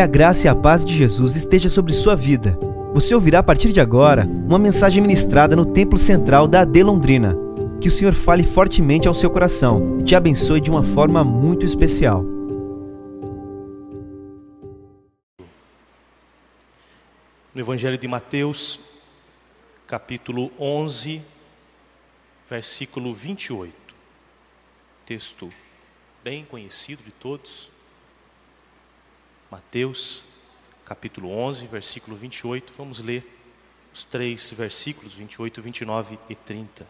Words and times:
Que 0.00 0.04
a 0.04 0.06
graça 0.06 0.46
e 0.46 0.48
a 0.48 0.54
paz 0.54 0.82
de 0.82 0.96
Jesus 0.96 1.36
esteja 1.36 1.68
sobre 1.68 1.92
sua 1.92 2.16
vida. 2.16 2.58
Você 2.94 3.14
ouvirá 3.14 3.40
a 3.40 3.42
partir 3.42 3.70
de 3.70 3.82
agora 3.82 4.24
uma 4.24 4.58
mensagem 4.58 5.02
ministrada 5.02 5.54
no 5.54 5.66
Templo 5.66 5.98
Central 5.98 6.48
da 6.48 6.62
AD 6.62 6.82
Londrina. 6.82 7.36
Que 7.82 7.88
o 7.88 7.90
Senhor 7.90 8.14
fale 8.14 8.42
fortemente 8.42 9.06
ao 9.06 9.12
seu 9.12 9.28
coração 9.28 9.98
e 10.00 10.02
te 10.02 10.16
abençoe 10.16 10.58
de 10.58 10.70
uma 10.70 10.82
forma 10.82 11.22
muito 11.22 11.66
especial. 11.66 12.24
No 17.54 17.60
Evangelho 17.60 17.98
de 17.98 18.08
Mateus, 18.08 18.80
capítulo 19.86 20.50
11, 20.58 21.20
versículo 22.48 23.12
28. 23.12 23.74
Texto 25.04 25.52
bem 26.24 26.42
conhecido 26.42 27.02
de 27.02 27.10
todos. 27.10 27.70
Mateus, 29.50 30.22
capítulo 30.84 31.28
11, 31.30 31.66
versículo 31.66 32.16
28. 32.16 32.72
Vamos 32.76 33.00
ler 33.00 33.26
os 33.92 34.04
três 34.04 34.52
versículos, 34.52 35.14
28, 35.14 35.60
29 35.60 36.18
e 36.28 36.36
30. 36.36 36.86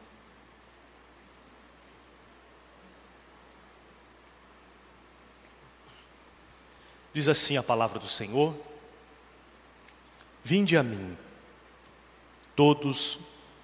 Diz 7.14 7.28
assim 7.28 7.56
a 7.56 7.62
palavra 7.62 7.98
do 7.98 8.06
Senhor: 8.06 8.54
Vinde 10.44 10.76
a 10.76 10.82
mim, 10.82 11.16
todos 12.54 13.20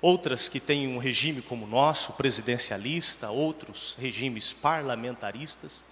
Outras 0.00 0.48
que 0.48 0.60
têm 0.60 0.86
um 0.86 0.98
regime 0.98 1.42
como 1.42 1.64
o 1.64 1.68
nosso, 1.68 2.12
presidencialista. 2.12 3.30
Outros 3.30 3.96
regimes 3.98 4.52
parlamentaristas. 4.52 5.82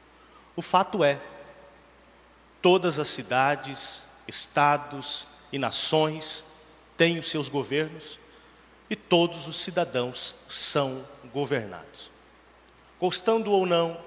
O 0.54 0.62
fato 0.62 1.02
é, 1.02 1.20
todas 2.62 2.98
as 2.98 3.08
cidades, 3.08 4.04
estados 4.28 5.26
e 5.52 5.58
nações 5.58 6.44
têm 6.96 7.18
os 7.18 7.28
seus 7.28 7.48
governos 7.48 8.20
e 8.88 8.94
todos 8.94 9.48
os 9.48 9.56
cidadãos 9.56 10.34
são 10.46 11.04
governados 11.32 12.15
gostando 13.00 13.52
ou 13.52 13.66
não, 13.66 13.98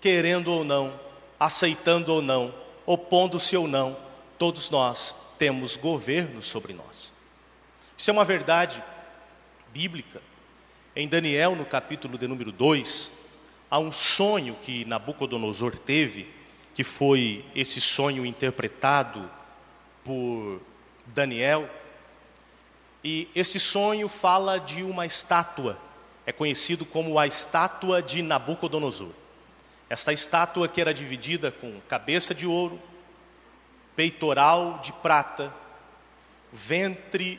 querendo 0.00 0.52
ou 0.52 0.64
não, 0.64 0.98
aceitando 1.38 2.12
ou 2.12 2.22
não, 2.22 2.54
opondo-se 2.84 3.56
ou 3.56 3.66
não, 3.66 3.96
todos 4.38 4.70
nós 4.70 5.14
temos 5.38 5.76
governo 5.76 6.42
sobre 6.42 6.72
nós. 6.72 7.12
Isso 7.96 8.10
é 8.10 8.12
uma 8.12 8.24
verdade 8.24 8.82
bíblica. 9.72 10.22
Em 10.94 11.08
Daniel, 11.08 11.54
no 11.56 11.64
capítulo 11.64 12.16
de 12.18 12.26
número 12.26 12.52
2, 12.52 13.10
há 13.70 13.78
um 13.78 13.92
sonho 13.92 14.56
que 14.62 14.84
Nabucodonosor 14.84 15.78
teve, 15.78 16.28
que 16.74 16.84
foi 16.84 17.44
esse 17.54 17.80
sonho 17.80 18.24
interpretado 18.24 19.30
por 20.04 20.60
Daniel. 21.06 21.68
E 23.02 23.28
esse 23.34 23.58
sonho 23.58 24.08
fala 24.08 24.58
de 24.58 24.82
uma 24.82 25.06
estátua 25.06 25.78
é 26.26 26.32
conhecido 26.32 26.84
como 26.84 27.18
a 27.20 27.26
estátua 27.26 28.02
de 28.02 28.20
Nabucodonosor. 28.20 29.12
Esta 29.88 30.12
estátua 30.12 30.66
que 30.66 30.80
era 30.80 30.92
dividida 30.92 31.52
com 31.52 31.80
cabeça 31.88 32.34
de 32.34 32.44
ouro, 32.44 32.82
peitoral 33.94 34.80
de 34.82 34.92
prata, 34.92 35.54
ventre 36.52 37.38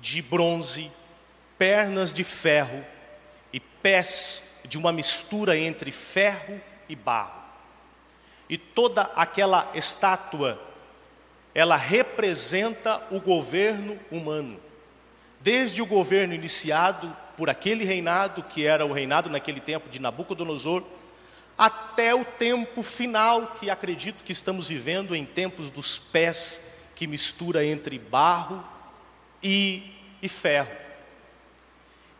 de 0.00 0.22
bronze, 0.22 0.90
pernas 1.58 2.14
de 2.14 2.24
ferro 2.24 2.82
e 3.52 3.60
pés 3.60 4.62
de 4.64 4.78
uma 4.78 4.92
mistura 4.92 5.56
entre 5.58 5.92
ferro 5.92 6.58
e 6.88 6.96
barro. 6.96 7.44
E 8.48 8.56
toda 8.56 9.02
aquela 9.14 9.70
estátua, 9.74 10.58
ela 11.54 11.76
representa 11.76 13.02
o 13.10 13.20
governo 13.20 13.98
humano. 14.10 14.58
Desde 15.40 15.82
o 15.82 15.86
governo 15.86 16.32
iniciado 16.32 17.14
por 17.36 17.50
aquele 17.50 17.84
reinado, 17.84 18.42
que 18.42 18.66
era 18.66 18.84
o 18.84 18.92
reinado 18.92 19.28
naquele 19.28 19.60
tempo 19.60 19.88
de 19.88 20.00
Nabucodonosor, 20.00 20.82
até 21.56 22.14
o 22.14 22.24
tempo 22.24 22.82
final, 22.82 23.56
que 23.58 23.70
acredito 23.70 24.24
que 24.24 24.32
estamos 24.32 24.68
vivendo 24.68 25.14
em 25.14 25.24
tempos 25.24 25.70
dos 25.70 25.98
pés, 25.98 26.60
que 26.94 27.06
mistura 27.06 27.64
entre 27.64 27.98
barro 27.98 28.64
e, 29.42 29.82
e 30.22 30.28
ferro. 30.28 30.74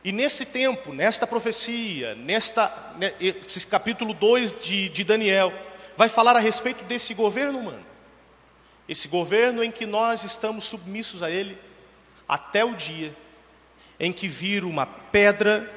E 0.05 0.13
nesse 0.13 0.47
tempo, 0.47 0.93
nesta 0.93 1.27
profecia, 1.27 2.15
nesta, 2.15 2.73
esse 3.19 3.67
capítulo 3.67 4.15
2 4.15 4.61
de, 4.63 4.89
de 4.89 5.03
Daniel, 5.03 5.53
vai 5.97 6.09
falar 6.09 6.37
a 6.37 6.41
respeito 6.41 6.85
desse 6.85 7.13
governo 7.13 7.59
humano. 7.59 7.85
Esse 8.89 9.09
governo 9.09 9.65
em 9.65 9.71
que 9.71 9.85
nós 9.85 10.23
estamos 10.23 10.65
submissos 10.65 11.23
a 11.23 11.31
ele 11.31 11.59
até 12.29 12.65
o 12.65 12.75
dia 12.75 13.13
em 13.99 14.13
que 14.13 14.29
vir 14.29 14.65
uma 14.65 14.87
pedra 14.87 15.71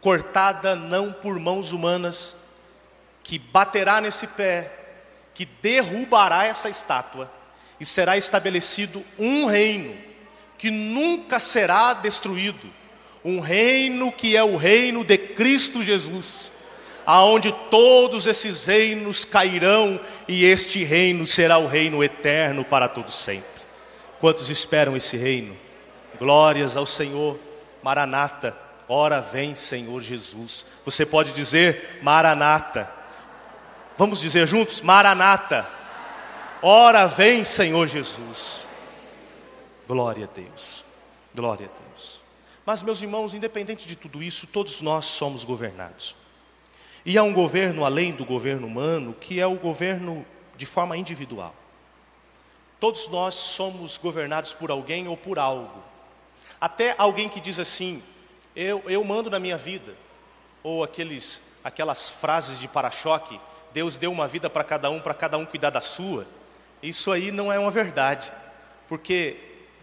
cortada 0.00 0.76
não 0.76 1.12
por 1.12 1.38
mãos 1.38 1.72
humanas, 1.72 2.36
que 3.22 3.38
baterá 3.38 4.00
nesse 4.00 4.26
pé, 4.26 4.70
que 5.32 5.46
derrubará 5.46 6.44
essa 6.44 6.68
estátua, 6.68 7.30
e 7.80 7.84
será 7.84 8.16
estabelecido 8.16 9.02
um 9.18 9.46
reino 9.46 9.96
que 10.58 10.70
nunca 10.70 11.40
será 11.40 11.94
destruído, 11.94 12.70
um 13.24 13.40
reino 13.40 14.12
que 14.12 14.36
é 14.36 14.44
o 14.44 14.56
reino 14.56 15.02
de 15.02 15.18
Cristo 15.18 15.82
Jesus, 15.82 16.52
aonde 17.06 17.52
todos 17.70 18.26
esses 18.26 18.66
reinos 18.66 19.24
cairão 19.24 19.98
e 20.28 20.44
este 20.44 20.84
reino 20.84 21.26
será 21.26 21.58
o 21.58 21.66
reino 21.66 22.04
eterno 22.04 22.64
para 22.64 22.88
todos 22.88 23.14
sempre. 23.14 23.64
Quantos 24.20 24.48
esperam 24.48 24.96
esse 24.96 25.16
reino? 25.16 25.63
Glórias 26.18 26.76
ao 26.76 26.86
Senhor. 26.86 27.38
Maranata. 27.82 28.56
Ora 28.88 29.20
vem, 29.20 29.54
Senhor 29.54 30.02
Jesus. 30.02 30.66
Você 30.84 31.06
pode 31.06 31.32
dizer 31.32 32.00
Maranata. 32.02 32.90
Vamos 33.96 34.20
dizer 34.20 34.46
juntos? 34.46 34.80
Maranata. 34.80 35.66
Ora 36.62 37.06
vem, 37.06 37.44
Senhor 37.44 37.86
Jesus. 37.86 38.66
Glória 39.86 40.24
a 40.24 40.34
Deus. 40.34 40.84
Glória 41.34 41.66
a 41.66 41.88
Deus. 41.88 42.20
Mas, 42.64 42.82
meus 42.82 43.02
irmãos, 43.02 43.34
independente 43.34 43.86
de 43.86 43.96
tudo 43.96 44.22
isso, 44.22 44.46
todos 44.46 44.80
nós 44.80 45.04
somos 45.04 45.44
governados. 45.44 46.16
E 47.04 47.18
há 47.18 47.22
um 47.22 47.34
governo 47.34 47.84
além 47.84 48.12
do 48.12 48.24
governo 48.24 48.66
humano, 48.66 49.14
que 49.20 49.38
é 49.38 49.46
o 49.46 49.56
governo 49.56 50.24
de 50.56 50.64
forma 50.64 50.96
individual. 50.96 51.54
Todos 52.80 53.08
nós 53.08 53.34
somos 53.34 53.98
governados 53.98 54.52
por 54.52 54.70
alguém 54.70 55.06
ou 55.06 55.16
por 55.16 55.38
algo. 55.38 55.82
Até 56.64 56.94
alguém 56.96 57.28
que 57.28 57.40
diz 57.40 57.58
assim: 57.58 58.02
eu, 58.56 58.82
eu 58.86 59.04
mando 59.04 59.28
na 59.28 59.38
minha 59.38 59.58
vida. 59.58 59.94
Ou 60.62 60.82
aqueles, 60.82 61.42
aquelas 61.62 62.08
frases 62.08 62.58
de 62.58 62.66
para-choque: 62.66 63.38
Deus 63.74 63.98
deu 63.98 64.10
uma 64.10 64.26
vida 64.26 64.48
para 64.48 64.64
cada 64.64 64.88
um, 64.88 64.98
para 64.98 65.12
cada 65.12 65.36
um 65.36 65.44
cuidar 65.44 65.68
da 65.68 65.82
sua. 65.82 66.26
Isso 66.82 67.12
aí 67.12 67.30
não 67.30 67.52
é 67.52 67.58
uma 67.58 67.70
verdade, 67.70 68.32
porque 68.88 69.36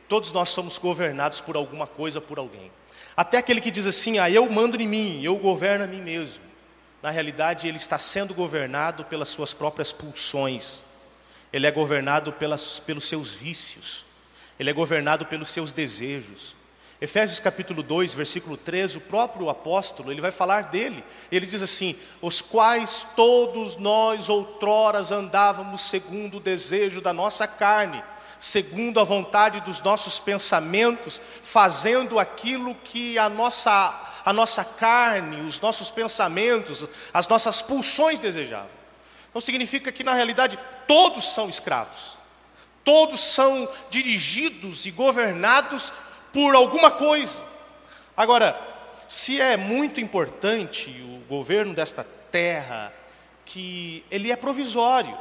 todos 0.08 0.32
nós 0.32 0.50
somos 0.50 0.80
governados 0.80 1.40
por 1.40 1.56
alguma 1.56 1.86
coisa, 1.86 2.20
por 2.20 2.40
alguém. 2.40 2.72
Até 3.16 3.38
aquele 3.38 3.62
que 3.62 3.70
diz 3.70 3.86
assim: 3.86 4.18
Ah, 4.18 4.32
eu 4.32 4.50
mando 4.50 4.82
em 4.82 4.88
mim, 4.88 5.22
eu 5.24 5.36
governo 5.36 5.84
a 5.84 5.88
mim 5.88 6.02
mesmo. 6.02 6.44
Na 7.00 7.12
realidade, 7.12 7.68
ele 7.68 7.78
está 7.78 8.00
sendo 8.00 8.34
governado 8.34 9.06
pelas 9.06 9.30
suas 9.30 9.54
próprias 9.54 9.92
pulsões, 9.92 10.82
ele 11.54 11.68
é 11.68 11.72
governado 11.72 12.34
pelas, 12.34 12.80
pelos 12.80 13.04
seus 13.04 13.34
vícios, 13.34 14.04
ele 14.60 14.72
é 14.72 14.74
governado 14.74 15.28
pelos 15.28 15.50
seus 15.50 15.72
desejos. 15.72 16.60
Efésios 17.02 17.40
capítulo 17.40 17.82
2, 17.82 18.14
versículo 18.14 18.56
13, 18.56 18.98
o 18.98 19.02
próprio 19.02 19.50
apóstolo, 19.50 20.12
ele 20.12 20.22
vai 20.22 20.32
falar 20.32 20.66
dele. 20.66 21.04
Ele 21.32 21.48
diz 21.48 21.64
assim: 21.64 21.96
"Os 22.22 22.44
quais 22.44 23.08
todos 23.16 23.76
nós 23.76 24.30
outroras 24.30 25.12
andávamos 25.12 25.82
segundo 25.82 26.38
o 26.38 26.40
desejo 26.40 27.02
da 27.02 27.12
nossa 27.12 27.48
carne, 27.48 28.04
segundo 28.40 29.00
a 29.00 29.04
vontade 29.04 29.62
dos 29.62 29.82
nossos 29.82 30.20
pensamentos, 30.20 31.20
fazendo 31.44 32.20
aquilo 32.20 32.76
que 32.76 33.18
a 33.18 33.28
nossa 33.28 34.08
a 34.24 34.32
nossa 34.32 34.64
carne, 34.64 35.42
os 35.42 35.60
nossos 35.60 35.90
pensamentos, 35.90 36.86
as 37.12 37.28
nossas 37.28 37.60
pulsões 37.60 38.20
desejavam. 38.20 38.70
Não 39.34 39.42
significa 39.42 39.92
que 39.92 40.04
na 40.04 40.14
realidade 40.14 40.60
todos 40.86 41.34
são 41.34 41.50
escravos. 41.50 42.22
Todos 42.84 43.22
são 43.22 43.68
dirigidos 43.90 44.86
e 44.86 44.92
governados 44.92 45.92
por 46.32 46.56
alguma 46.56 46.92
coisa. 46.92 47.42
Agora, 48.16 48.60
se 49.08 49.40
é 49.42 49.58
muito 49.58 50.00
importante 50.00 50.90
o 51.04 51.28
governo 51.28 51.74
desta 51.74 52.06
terra, 52.32 52.94
que 53.46 54.04
ele 54.10 54.32
é 54.32 54.36
provisório, 54.36 55.18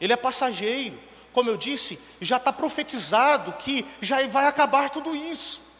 ele 0.00 0.12
é 0.12 0.16
passageiro, 0.16 0.98
como 1.32 1.48
eu 1.48 1.56
disse, 1.56 1.98
já 2.20 2.36
está 2.36 2.52
profetizado 2.52 3.52
que 3.54 3.86
já 4.00 4.26
vai 4.28 4.46
acabar 4.46 4.90
tudo 4.90 5.14
isso 5.14 5.72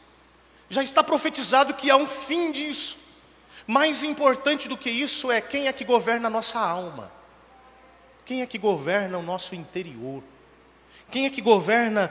já 0.73 0.83
está 0.83 1.05
profetizado 1.05 1.75
que 1.75 1.91
há 1.91 1.97
um 1.97 2.07
fim 2.07 2.51
disso. 2.51 2.97
Mais 3.67 4.03
importante 4.03 4.69
do 4.69 4.77
que 4.77 4.89
isso 4.89 5.31
é 5.31 5.39
quem 5.39 5.69
é 5.69 5.73
que 5.73 5.85
governa 5.85 6.29
a 6.29 6.31
nossa 6.31 6.59
alma, 6.59 7.13
quem 8.25 8.41
é 8.41 8.47
que 8.47 8.57
governa 8.57 9.19
o 9.19 9.23
nosso 9.23 9.55
interior, 9.55 10.23
quem 11.11 11.27
é 11.27 11.31
que 11.31 11.43
governa 11.43 12.11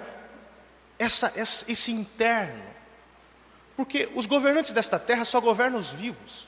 essa, 1.02 1.34
essa, 1.36 1.66
esse 1.70 1.92
interno. 1.92 2.64
Porque 3.76 4.08
os 4.14 4.28
governantes 4.28 4.72
desta 4.72 5.00
terra 5.00 5.26
só 5.26 5.42
governam 5.42 5.80
os 5.80 5.90
vivos, 5.90 6.48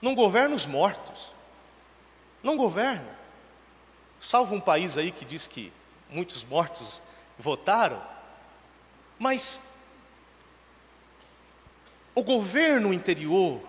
não 0.00 0.14
governam 0.14 0.56
os 0.56 0.64
mortos, 0.64 1.30
não 2.42 2.56
governam. 2.56 3.14
Salvo 4.18 4.54
um 4.54 4.60
país 4.60 4.96
aí 4.96 5.12
que 5.12 5.26
diz 5.26 5.46
que 5.46 5.70
muitos 6.08 6.42
mortos 6.42 7.02
votaram, 7.38 8.02
mas 9.18 9.60
o 12.14 12.22
governo 12.22 12.94
interior 12.94 13.60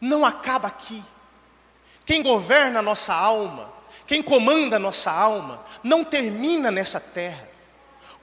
não 0.00 0.24
acaba 0.24 0.66
aqui. 0.66 1.00
Quem 2.04 2.24
governa 2.24 2.80
a 2.80 2.82
nossa 2.82 3.14
alma, 3.14 3.72
quem 4.04 4.20
comanda 4.20 4.76
a 4.76 4.80
nossa 4.80 5.12
alma, 5.12 5.64
não 5.80 6.04
termina 6.04 6.72
nessa 6.72 6.98
terra, 6.98 7.53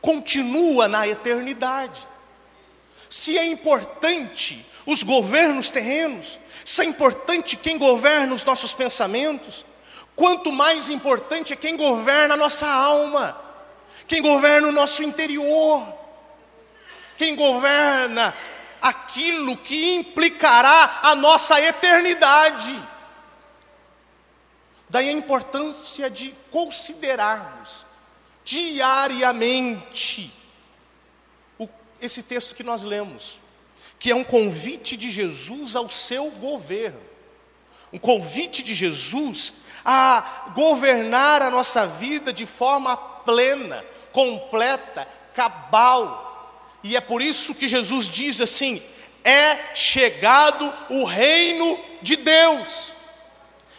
continua 0.01 0.87
na 0.87 1.07
eternidade. 1.07 2.07
Se 3.09 3.37
é 3.37 3.45
importante 3.45 4.65
os 4.85 5.03
governos 5.03 5.69
terrenos, 5.69 6.39
se 6.65 6.81
é 6.81 6.85
importante 6.85 7.55
quem 7.55 7.77
governa 7.77 8.33
os 8.33 8.43
nossos 8.43 8.73
pensamentos, 8.73 9.65
quanto 10.15 10.51
mais 10.51 10.89
importante 10.89 11.53
é 11.53 11.55
quem 11.55 11.77
governa 11.77 12.33
a 12.33 12.37
nossa 12.37 12.67
alma, 12.67 13.39
quem 14.07 14.21
governa 14.21 14.67
o 14.67 14.71
nosso 14.71 15.03
interior, 15.03 15.87
quem 17.17 17.35
governa 17.35 18.33
aquilo 18.81 19.55
que 19.57 19.93
implicará 19.93 20.99
a 21.03 21.15
nossa 21.15 21.61
eternidade. 21.61 22.75
Daí 24.89 25.07
a 25.07 25.13
importância 25.13 26.09
de 26.09 26.35
considerarmos 26.49 27.85
diariamente. 28.51 30.29
O, 31.57 31.69
esse 32.01 32.23
texto 32.23 32.53
que 32.53 32.63
nós 32.63 32.83
lemos, 32.83 33.39
que 33.97 34.11
é 34.11 34.15
um 34.15 34.25
convite 34.25 34.97
de 34.97 35.09
Jesus 35.09 35.75
ao 35.75 35.89
seu 35.89 36.29
governo, 36.31 36.99
um 37.93 37.97
convite 37.97 38.61
de 38.61 38.73
Jesus 38.73 39.61
a 39.85 40.51
governar 40.53 41.41
a 41.41 41.49
nossa 41.49 41.87
vida 41.87 42.33
de 42.33 42.45
forma 42.45 42.97
plena, 42.97 43.85
completa, 44.11 45.07
cabal, 45.33 46.27
e 46.83 46.97
é 46.97 47.01
por 47.01 47.21
isso 47.21 47.55
que 47.55 47.67
Jesus 47.67 48.09
diz 48.09 48.41
assim: 48.41 48.81
é 49.23 49.75
chegado 49.75 50.73
o 50.89 51.05
reino 51.05 51.79
de 52.01 52.17
Deus. 52.17 52.93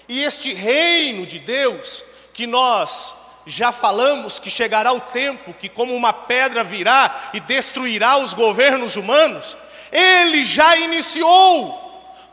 E 0.09 0.23
este 0.23 0.53
reino 0.53 1.27
de 1.27 1.39
Deus, 1.39 2.05
que 2.33 2.47
nós 2.47 3.22
já 3.47 3.73
falamos 3.73 4.39
que 4.39 4.51
chegará 4.51 4.93
o 4.93 5.01
tempo 5.01 5.55
que, 5.55 5.69
como 5.69 5.95
uma 5.95 6.13
pedra, 6.13 6.63
virá 6.63 7.31
e 7.33 7.41
destruirá 7.41 8.19
os 8.19 8.35
governos 8.35 8.97
humanos, 8.97 9.57
ele 9.91 10.45
já 10.45 10.77
iniciou, 10.77 11.79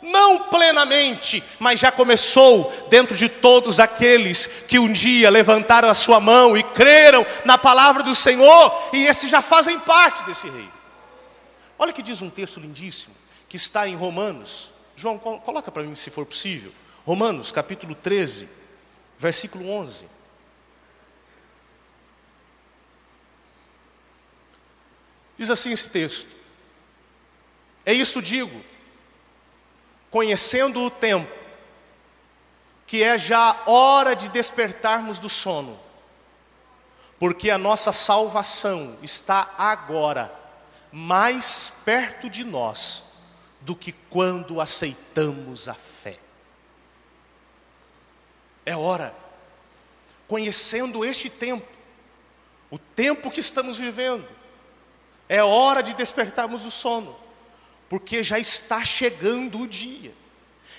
não 0.01 0.43
plenamente, 0.43 1.43
mas 1.59 1.79
já 1.79 1.91
começou 1.91 2.71
dentro 2.89 3.17
de 3.17 3.27
todos 3.27 3.79
aqueles 3.79 4.45
que 4.67 4.79
um 4.79 4.91
dia 4.91 5.29
levantaram 5.29 5.89
a 5.89 5.93
sua 5.93 6.19
mão 6.19 6.57
e 6.57 6.63
creram 6.63 7.25
na 7.43 7.57
palavra 7.57 8.03
do 8.03 8.15
Senhor, 8.15 8.89
e 8.93 9.05
esses 9.05 9.29
já 9.29 9.41
fazem 9.41 9.79
parte 9.79 10.23
desse 10.23 10.49
reino. 10.49 10.73
Olha 11.77 11.93
que 11.93 12.03
diz 12.03 12.21
um 12.21 12.29
texto 12.29 12.59
lindíssimo, 12.59 13.15
que 13.47 13.57
está 13.57 13.87
em 13.87 13.95
Romanos. 13.95 14.71
João, 14.95 15.17
coloca 15.17 15.71
para 15.71 15.83
mim 15.83 15.95
se 15.95 16.09
for 16.09 16.25
possível. 16.25 16.71
Romanos, 17.05 17.51
capítulo 17.51 17.95
13, 17.95 18.47
versículo 19.17 19.69
11. 19.69 20.18
Diz 25.39 25.49
assim 25.49 25.71
esse 25.71 25.89
texto: 25.89 26.27
É 27.85 27.93
isso 27.93 28.21
digo, 28.21 28.61
conhecendo 30.11 30.81
o 30.81 30.91
tempo, 30.91 31.33
que 32.85 33.01
é 33.01 33.17
já 33.17 33.63
hora 33.65 34.17
de 34.17 34.27
despertarmos 34.27 35.17
do 35.17 35.29
sono, 35.29 35.79
porque 37.17 37.49
a 37.49 37.57
nossa 37.57 37.93
salvação 37.93 38.99
está 39.01 39.49
agora 39.57 40.29
mais 40.91 41.71
perto 41.85 42.29
de 42.29 42.43
nós 42.43 43.03
do 43.61 43.77
que 43.77 43.93
quando 43.93 44.59
aceitamos 44.59 45.69
a 45.69 45.73
fé. 45.73 46.19
É 48.65 48.75
hora, 48.75 49.15
conhecendo 50.27 51.05
este 51.05 51.29
tempo, 51.29 51.65
o 52.69 52.77
tempo 52.77 53.31
que 53.31 53.39
estamos 53.39 53.77
vivendo, 53.77 54.38
é 55.29 55.43
hora 55.43 55.83
de 55.83 55.93
despertarmos 55.93 56.65
o 56.65 56.71
sono, 56.71 57.15
porque 57.87 58.23
já 58.23 58.39
está 58.39 58.83
chegando 58.83 59.61
o 59.61 59.67
dia 59.67 60.11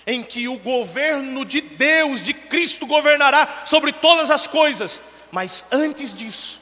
em 0.07 0.23
que 0.23 0.49
o 0.49 0.59
governo 0.59 1.45
de 1.45 1.61
Deus, 1.61 2.23
de 2.23 2.35
Cristo, 2.35 2.87
governará 2.87 3.63
sobre 3.65 3.93
todas 3.93 4.31
as 4.31 4.47
coisas, 4.47 5.01
mas 5.31 5.67
antes 5.71 6.13
disso, 6.13 6.61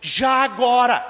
já 0.00 0.42
agora, 0.42 1.04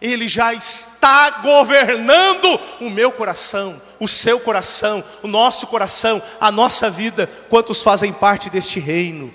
ele 0.00 0.26
já 0.26 0.54
está 0.54 1.30
governando 1.42 2.58
o 2.80 2.88
meu 2.88 3.12
coração, 3.12 3.80
o 3.98 4.08
seu 4.08 4.40
coração, 4.40 5.04
o 5.22 5.28
nosso 5.28 5.66
coração, 5.66 6.22
a 6.40 6.50
nossa 6.50 6.88
vida. 6.88 7.26
Quantos 7.50 7.82
fazem 7.82 8.12
parte 8.12 8.48
deste 8.48 8.80
reino? 8.80 9.34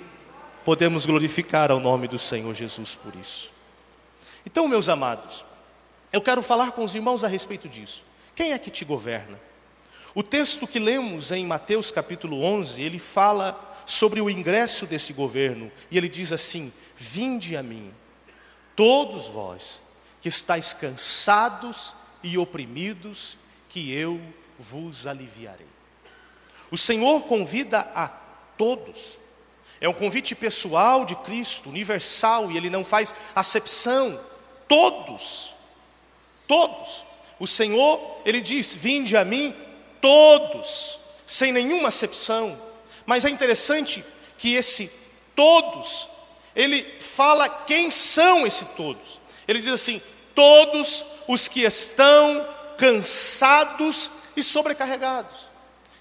Podemos 0.64 1.06
glorificar 1.06 1.70
ao 1.70 1.78
nome 1.78 2.08
do 2.08 2.18
Senhor 2.18 2.52
Jesus 2.52 2.96
por 2.96 3.14
isso. 3.14 3.52
Então, 4.44 4.66
meus 4.66 4.88
amados, 4.88 5.44
eu 6.16 6.22
quero 6.22 6.42
falar 6.42 6.72
com 6.72 6.82
os 6.82 6.94
irmãos 6.94 7.22
a 7.22 7.28
respeito 7.28 7.68
disso. 7.68 8.02
Quem 8.34 8.52
é 8.52 8.58
que 8.58 8.70
te 8.70 8.86
governa? 8.86 9.38
O 10.14 10.22
texto 10.22 10.66
que 10.66 10.78
lemos 10.78 11.30
em 11.30 11.44
Mateus 11.44 11.90
capítulo 11.90 12.42
11, 12.42 12.80
ele 12.80 12.98
fala 12.98 13.82
sobre 13.84 14.18
o 14.22 14.30
ingresso 14.30 14.86
desse 14.86 15.12
governo, 15.12 15.70
e 15.90 15.98
ele 15.98 16.08
diz 16.08 16.32
assim: 16.32 16.72
Vinde 16.96 17.54
a 17.54 17.62
mim, 17.62 17.92
todos 18.74 19.26
vós 19.26 19.82
que 20.22 20.28
estáis 20.28 20.72
cansados 20.72 21.94
e 22.22 22.38
oprimidos, 22.38 23.36
que 23.68 23.92
eu 23.92 24.18
vos 24.58 25.06
aliviarei. 25.06 25.68
O 26.70 26.78
Senhor 26.78 27.24
convida 27.24 27.80
a 27.94 28.08
todos, 28.56 29.18
é 29.82 29.86
um 29.86 29.92
convite 29.92 30.34
pessoal 30.34 31.04
de 31.04 31.14
Cristo, 31.16 31.68
universal, 31.68 32.50
e 32.50 32.56
ele 32.56 32.70
não 32.70 32.86
faz 32.86 33.14
acepção, 33.34 34.18
todos, 34.66 35.55
todos. 36.46 37.04
O 37.38 37.46
Senhor, 37.46 38.20
ele 38.24 38.40
diz: 38.40 38.74
Vinde 38.74 39.16
a 39.16 39.24
mim, 39.24 39.54
todos, 40.00 40.98
sem 41.26 41.52
nenhuma 41.52 41.88
acepção. 41.88 42.56
Mas 43.04 43.24
é 43.24 43.30
interessante 43.30 44.04
que 44.38 44.54
esse 44.54 44.90
todos, 45.34 46.08
ele 46.54 46.82
fala 47.00 47.48
quem 47.48 47.90
são 47.90 48.46
esses 48.46 48.68
todos. 48.70 49.20
Ele 49.46 49.58
diz 49.58 49.68
assim: 49.68 50.00
todos 50.34 51.04
os 51.28 51.48
que 51.48 51.62
estão 51.62 52.46
cansados 52.76 54.10
e 54.36 54.42
sobrecarregados. 54.42 55.46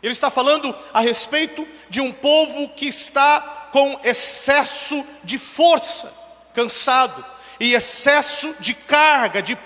Ele 0.01 0.11
está 0.11 0.29
falando 0.29 0.75
a 0.93 0.99
respeito 0.99 1.67
de 1.89 1.99
um 1.99 2.11
povo 2.11 2.69
que 2.69 2.87
está 2.87 3.69
com 3.71 3.99
excesso 4.03 5.03
de 5.23 5.37
força, 5.37 6.13
cansado, 6.53 7.25
e 7.59 7.73
excesso 7.73 8.53
de 8.59 8.73
carga, 8.73 9.41
de 9.41 9.57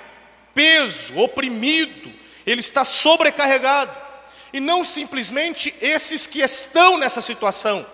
peso, 0.54 1.18
oprimido, 1.18 2.14
ele 2.46 2.60
está 2.60 2.86
sobrecarregado. 2.86 3.92
E 4.52 4.60
não 4.60 4.84
simplesmente 4.84 5.74
esses 5.80 6.26
que 6.26 6.42
estão 6.42 6.98
nessa 6.98 7.22
situação, 7.22 7.86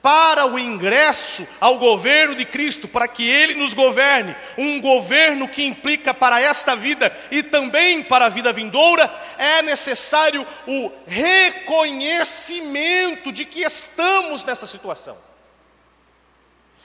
para 0.00 0.46
o 0.46 0.58
ingresso 0.58 1.46
ao 1.60 1.78
governo 1.78 2.34
de 2.34 2.44
Cristo, 2.44 2.88
para 2.88 3.08
que 3.08 3.26
Ele 3.28 3.54
nos 3.54 3.72
governe, 3.74 4.34
um 4.56 4.80
governo 4.80 5.46
que 5.48 5.64
implica 5.64 6.14
para 6.14 6.40
esta 6.40 6.74
vida 6.76 7.12
e 7.30 7.42
também 7.42 8.02
para 8.02 8.24
a 8.26 8.30
vida 8.30 8.52
vindoura, 8.52 9.10
é 9.36 9.60
necessário 9.62 10.46
o 10.66 10.92
reconhecimento 11.06 13.32
de 13.32 13.44
que 13.44 13.62
estamos 13.62 14.44
nessa 14.44 14.66
situação. 14.66 15.16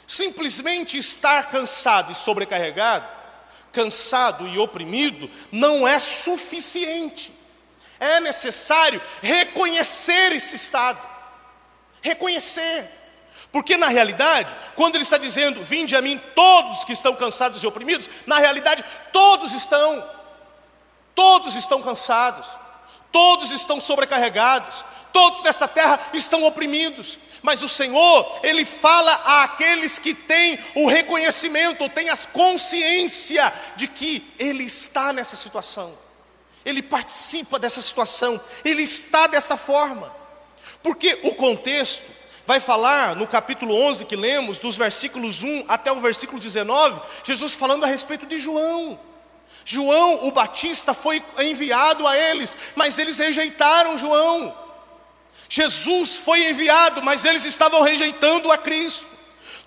Simplesmente 0.07 0.97
estar 0.97 1.51
cansado 1.51 2.11
e 2.11 2.15
sobrecarregado, 2.15 3.07
cansado 3.73 4.47
e 4.47 4.57
oprimido, 4.57 5.29
não 5.51 5.85
é 5.85 5.99
suficiente. 5.99 7.33
É 7.99 8.19
necessário 8.19 9.01
reconhecer 9.21 10.31
esse 10.31 10.55
estado. 10.55 10.99
Reconhecer. 12.01 12.89
Porque 13.51 13.75
na 13.77 13.87
realidade, 13.87 14.49
quando 14.75 14.95
ele 14.95 15.03
está 15.03 15.17
dizendo, 15.17 15.63
vinde 15.63 15.95
a 15.95 16.01
mim 16.01 16.19
todos 16.33 16.83
que 16.83 16.93
estão 16.93 17.15
cansados 17.15 17.61
e 17.61 17.67
oprimidos, 17.67 18.09
na 18.25 18.39
realidade 18.39 18.83
todos 19.11 19.53
estão, 19.53 20.03
todos 21.13 21.55
estão 21.55 21.81
cansados, 21.81 22.47
todos 23.11 23.51
estão 23.51 23.79
sobrecarregados, 23.79 24.83
todos 25.13 25.43
nessa 25.43 25.67
terra 25.67 25.99
estão 26.13 26.43
oprimidos. 26.43 27.19
Mas 27.41 27.61
o 27.61 27.69
Senhor, 27.69 28.39
Ele 28.41 28.65
fala 28.65 29.43
àqueles 29.43 29.99
que 29.99 30.13
têm 30.13 30.59
o 30.75 30.87
reconhecimento, 30.87 31.87
têm 31.89 32.09
a 32.09 32.17
consciência 32.17 33.53
de 33.75 33.87
que 33.87 34.33
Ele 34.39 34.63
está 34.63 35.13
nessa 35.13 35.35
situação, 35.35 35.97
Ele 36.65 36.81
participa 36.81 37.59
dessa 37.59 37.81
situação, 37.81 38.39
Ele 38.65 38.83
está 38.83 39.27
dessa 39.27 39.55
forma. 39.55 40.13
Porque 40.81 41.19
o 41.23 41.35
contexto, 41.35 42.11
vai 42.45 42.59
falar 42.59 43.15
no 43.15 43.27
capítulo 43.27 43.73
11 43.73 44.05
que 44.05 44.15
lemos, 44.15 44.57
dos 44.57 44.75
versículos 44.75 45.43
1 45.43 45.65
até 45.67 45.91
o 45.91 46.01
versículo 46.01 46.39
19, 46.39 46.99
Jesus 47.23 47.53
falando 47.53 47.83
a 47.85 47.87
respeito 47.87 48.25
de 48.25 48.37
João. 48.37 48.99
João, 49.65 50.27
o 50.27 50.31
Batista, 50.31 50.93
foi 50.93 51.23
enviado 51.39 52.05
a 52.05 52.17
eles, 52.17 52.55
mas 52.75 52.99
eles 52.99 53.17
rejeitaram 53.17 53.97
João. 53.97 54.62
Jesus 55.55 56.15
foi 56.15 56.49
enviado, 56.49 57.03
mas 57.03 57.25
eles 57.25 57.45
estavam 57.45 57.83
rejeitando 57.83 58.51
a 58.51 58.57
Cristo. 58.57 59.05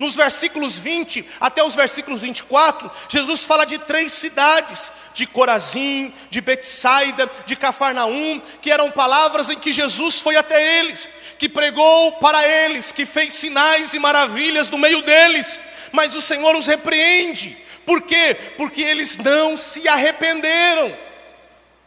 Nos 0.01 0.17
versículos 0.17 0.77
20 0.77 1.25
até 1.41 1.63
os 1.63 1.77
versículos 1.77 2.23
24, 2.23 2.91
Jesus 3.09 3.45
fala 3.45 3.65
de 3.65 3.79
três 3.79 4.13
cidades, 4.13 4.91
de 5.15 5.27
Corazim, 5.27 6.13
de 6.29 6.41
Betsaida, 6.41 7.31
de 7.47 7.55
Cafarnaum, 7.55 8.43
que 8.61 8.73
eram 8.73 8.91
palavras 8.91 9.49
em 9.49 9.57
que 9.57 9.71
Jesus 9.71 10.19
foi 10.19 10.37
até 10.37 10.81
eles, 10.81 11.09
que 11.39 11.49
pregou 11.49 12.11
para 12.15 12.45
eles, 12.45 12.91
que 12.91 13.07
fez 13.07 13.35
sinais 13.35 13.95
e 13.95 14.01
maravilhas 14.01 14.69
no 14.69 14.79
meio 14.79 15.03
deles, 15.03 15.61
mas 15.93 16.17
o 16.17 16.21
Senhor 16.21 16.57
os 16.57 16.67
repreende. 16.67 17.57
Por 17.87 18.03
quê? 18.03 18.37
Porque 18.57 18.83
eles 18.83 19.19
não 19.19 19.57
se 19.57 19.87
arrependeram. 19.87 20.93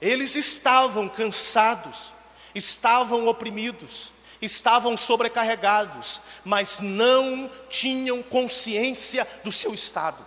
Eles 0.02 0.38
estavam 0.38 1.10
cansados, 1.10 2.14
estavam 2.54 3.28
oprimidos, 3.28 4.12
estavam 4.42 4.96
sobrecarregados, 4.96 6.22
mas 6.44 6.80
não 6.80 7.50
tinham 7.70 8.22
consciência 8.24 9.28
do 9.44 9.52
seu 9.52 9.74
estado. 9.74 10.26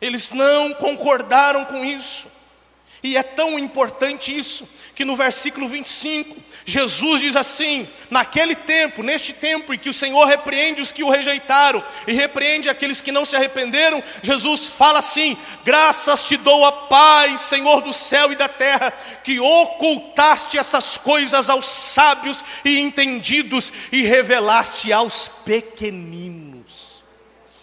Eles 0.00 0.30
não 0.30 0.72
concordaram 0.74 1.64
com 1.64 1.84
isso. 1.84 2.28
E 3.02 3.16
é 3.16 3.22
tão 3.22 3.58
importante 3.58 4.36
isso, 4.36 4.68
que 4.94 5.04
no 5.04 5.16
versículo 5.16 5.68
25, 5.68 6.36
Jesus 6.68 7.22
diz 7.22 7.34
assim: 7.34 7.88
naquele 8.10 8.54
tempo, 8.54 9.02
neste 9.02 9.32
tempo 9.32 9.72
em 9.72 9.78
que 9.78 9.88
o 9.88 9.94
Senhor 9.94 10.26
repreende 10.26 10.82
os 10.82 10.92
que 10.92 11.02
o 11.02 11.08
rejeitaram 11.08 11.82
e 12.06 12.12
repreende 12.12 12.68
aqueles 12.68 13.00
que 13.00 13.10
não 13.10 13.24
se 13.24 13.34
arrependeram, 13.34 14.04
Jesus 14.22 14.66
fala 14.66 14.98
assim: 14.98 15.34
graças 15.64 16.24
te 16.24 16.36
dou 16.36 16.66
a 16.66 16.70
paz, 16.70 17.40
Senhor 17.40 17.80
do 17.80 17.94
céu 17.94 18.30
e 18.32 18.36
da 18.36 18.48
terra, 18.48 18.90
que 19.24 19.40
ocultaste 19.40 20.58
essas 20.58 20.98
coisas 20.98 21.48
aos 21.48 21.64
sábios 21.64 22.44
e 22.62 22.78
entendidos 22.78 23.72
e 23.90 24.02
revelaste 24.02 24.92
aos 24.92 25.26
pequeninos. 25.26 27.02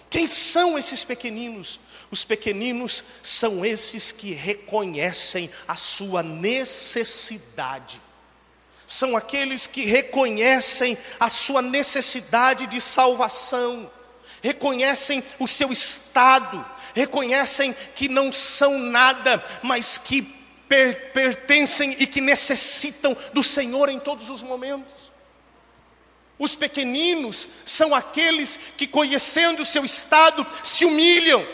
Quem 0.09 0.27
são 0.27 0.79
esses 0.79 1.03
pequeninos? 1.03 1.79
Os 2.09 2.23
pequeninos 2.23 3.03
são 3.21 3.63
esses 3.63 4.11
que 4.11 4.33
reconhecem 4.33 5.47
a 5.67 5.75
sua 5.75 6.23
necessidade 6.23 8.01
são 8.87 9.17
aqueles 9.17 9.67
que 9.67 9.85
reconhecem 9.85 10.97
a 11.19 11.29
sua 11.29 11.61
necessidade 11.61 12.67
de 12.67 12.79
salvação, 12.79 13.91
reconhecem 14.41 15.23
o 15.39 15.47
seu 15.47 15.71
estado, 15.71 16.63
reconhecem 16.93 17.75
que 17.95 18.07
não 18.07 18.31
são 18.31 18.77
nada, 18.77 19.43
mas 19.63 19.97
que 19.97 20.21
per 20.67 21.11
pertencem 21.11 21.95
e 21.99 22.07
que 22.07 22.21
necessitam 22.21 23.15
do 23.33 23.43
Senhor 23.43 23.89
em 23.89 23.99
todos 23.99 24.29
os 24.29 24.41
momentos. 24.41 25.11
Os 26.37 26.55
pequeninos 26.55 27.47
são 27.65 27.95
aqueles 27.95 28.59
que, 28.77 28.85
conhecendo 28.85 29.61
o 29.61 29.65
seu 29.65 29.85
estado, 29.85 30.45
se 30.63 30.83
humilham, 30.83 31.45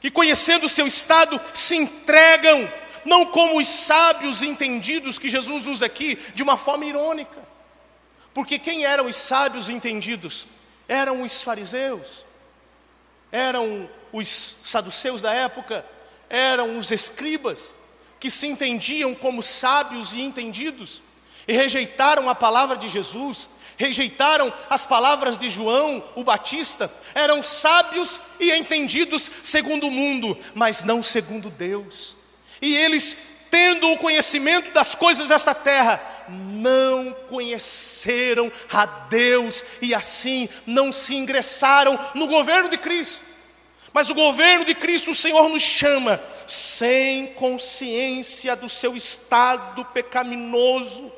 que, 0.00 0.10
conhecendo 0.10 0.66
o 0.66 0.68
seu 0.68 0.86
estado, 0.86 1.40
se 1.52 1.74
entregam 1.74 2.72
não 3.08 3.26
como 3.26 3.58
os 3.58 3.66
sábios 3.66 4.42
entendidos 4.42 5.18
que 5.18 5.28
Jesus 5.28 5.66
usa 5.66 5.86
aqui 5.86 6.16
de 6.34 6.42
uma 6.42 6.56
forma 6.56 6.84
irônica. 6.84 7.48
Porque 8.34 8.58
quem 8.58 8.84
eram 8.84 9.06
os 9.06 9.16
sábios 9.16 9.68
entendidos? 9.68 10.46
Eram 10.86 11.22
os 11.22 11.42
fariseus, 11.42 12.24
eram 13.32 13.90
os 14.12 14.28
saduceus 14.62 15.20
da 15.20 15.32
época, 15.32 15.84
eram 16.30 16.78
os 16.78 16.90
escribas, 16.90 17.74
que 18.20 18.30
se 18.30 18.46
entendiam 18.46 19.14
como 19.14 19.42
sábios 19.42 20.12
e 20.12 20.20
entendidos, 20.20 21.02
e 21.46 21.52
rejeitaram 21.52 22.28
a 22.28 22.34
palavra 22.34 22.76
de 22.76 22.88
Jesus, 22.88 23.48
rejeitaram 23.76 24.52
as 24.68 24.84
palavras 24.84 25.38
de 25.38 25.48
João, 25.48 26.02
o 26.14 26.24
Batista, 26.24 26.90
eram 27.14 27.42
sábios 27.42 28.20
e 28.40 28.50
entendidos 28.52 29.30
segundo 29.42 29.86
o 29.86 29.90
mundo, 29.90 30.36
mas 30.54 30.84
não 30.84 31.02
segundo 31.02 31.48
Deus. 31.50 32.17
E 32.60 32.76
eles, 32.76 33.46
tendo 33.50 33.90
o 33.92 33.98
conhecimento 33.98 34.72
das 34.72 34.94
coisas 34.94 35.28
desta 35.28 35.54
terra, 35.54 36.00
não 36.28 37.12
conheceram 37.28 38.52
a 38.70 38.84
Deus 38.84 39.64
e 39.80 39.94
assim 39.94 40.48
não 40.66 40.92
se 40.92 41.14
ingressaram 41.14 41.98
no 42.14 42.26
governo 42.26 42.68
de 42.68 42.78
Cristo. 42.78 43.22
Mas 43.92 44.10
o 44.10 44.14
governo 44.14 44.64
de 44.64 44.74
Cristo, 44.74 45.10
o 45.10 45.14
Senhor 45.14 45.48
nos 45.48 45.62
chama 45.62 46.20
sem 46.46 47.28
consciência 47.34 48.54
do 48.54 48.68
seu 48.68 48.94
estado 48.94 49.84
pecaminoso, 49.86 51.10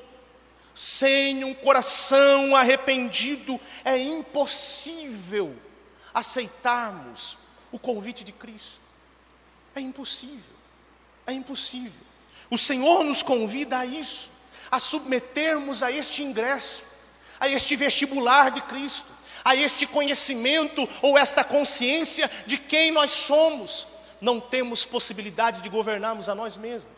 sem 0.75 1.45
um 1.45 1.53
coração 1.53 2.55
arrependido, 2.55 3.61
é 3.85 3.99
impossível 3.99 5.55
aceitarmos 6.15 7.39
o 7.73 7.79
convite 7.79 8.25
de 8.25 8.33
Cristo. 8.33 8.81
É 9.75 9.81
impossível. 9.81 10.60
É 11.27 11.33
impossível. 11.33 12.01
O 12.51 12.59
Senhor 12.59 13.05
nos 13.05 13.23
convida 13.23 13.79
a 13.79 13.87
isso, 13.87 14.31
a 14.71 14.79
submetermos 14.79 15.83
a 15.83 15.91
este 15.91 16.23
ingresso, 16.23 16.85
a 17.39 17.49
este 17.49 17.77
vestibular 17.77 18.51
de 18.51 18.61
Cristo, 18.63 19.09
a 19.45 19.55
este 19.55 19.87
conhecimento 19.87 20.89
ou 21.01 21.17
esta 21.17 21.45
consciência 21.45 22.31
de 22.47 22.59
quem 22.59 22.91
nós 22.91 23.11
somos. 23.11 23.87
Não 24.21 24.41
temos 24.41 24.85
possibilidade 24.85 25.63
de 25.63 25.69
governarmos 25.69 26.29
a 26.29 26.35
nós 26.35 26.57
mesmos, 26.57 26.91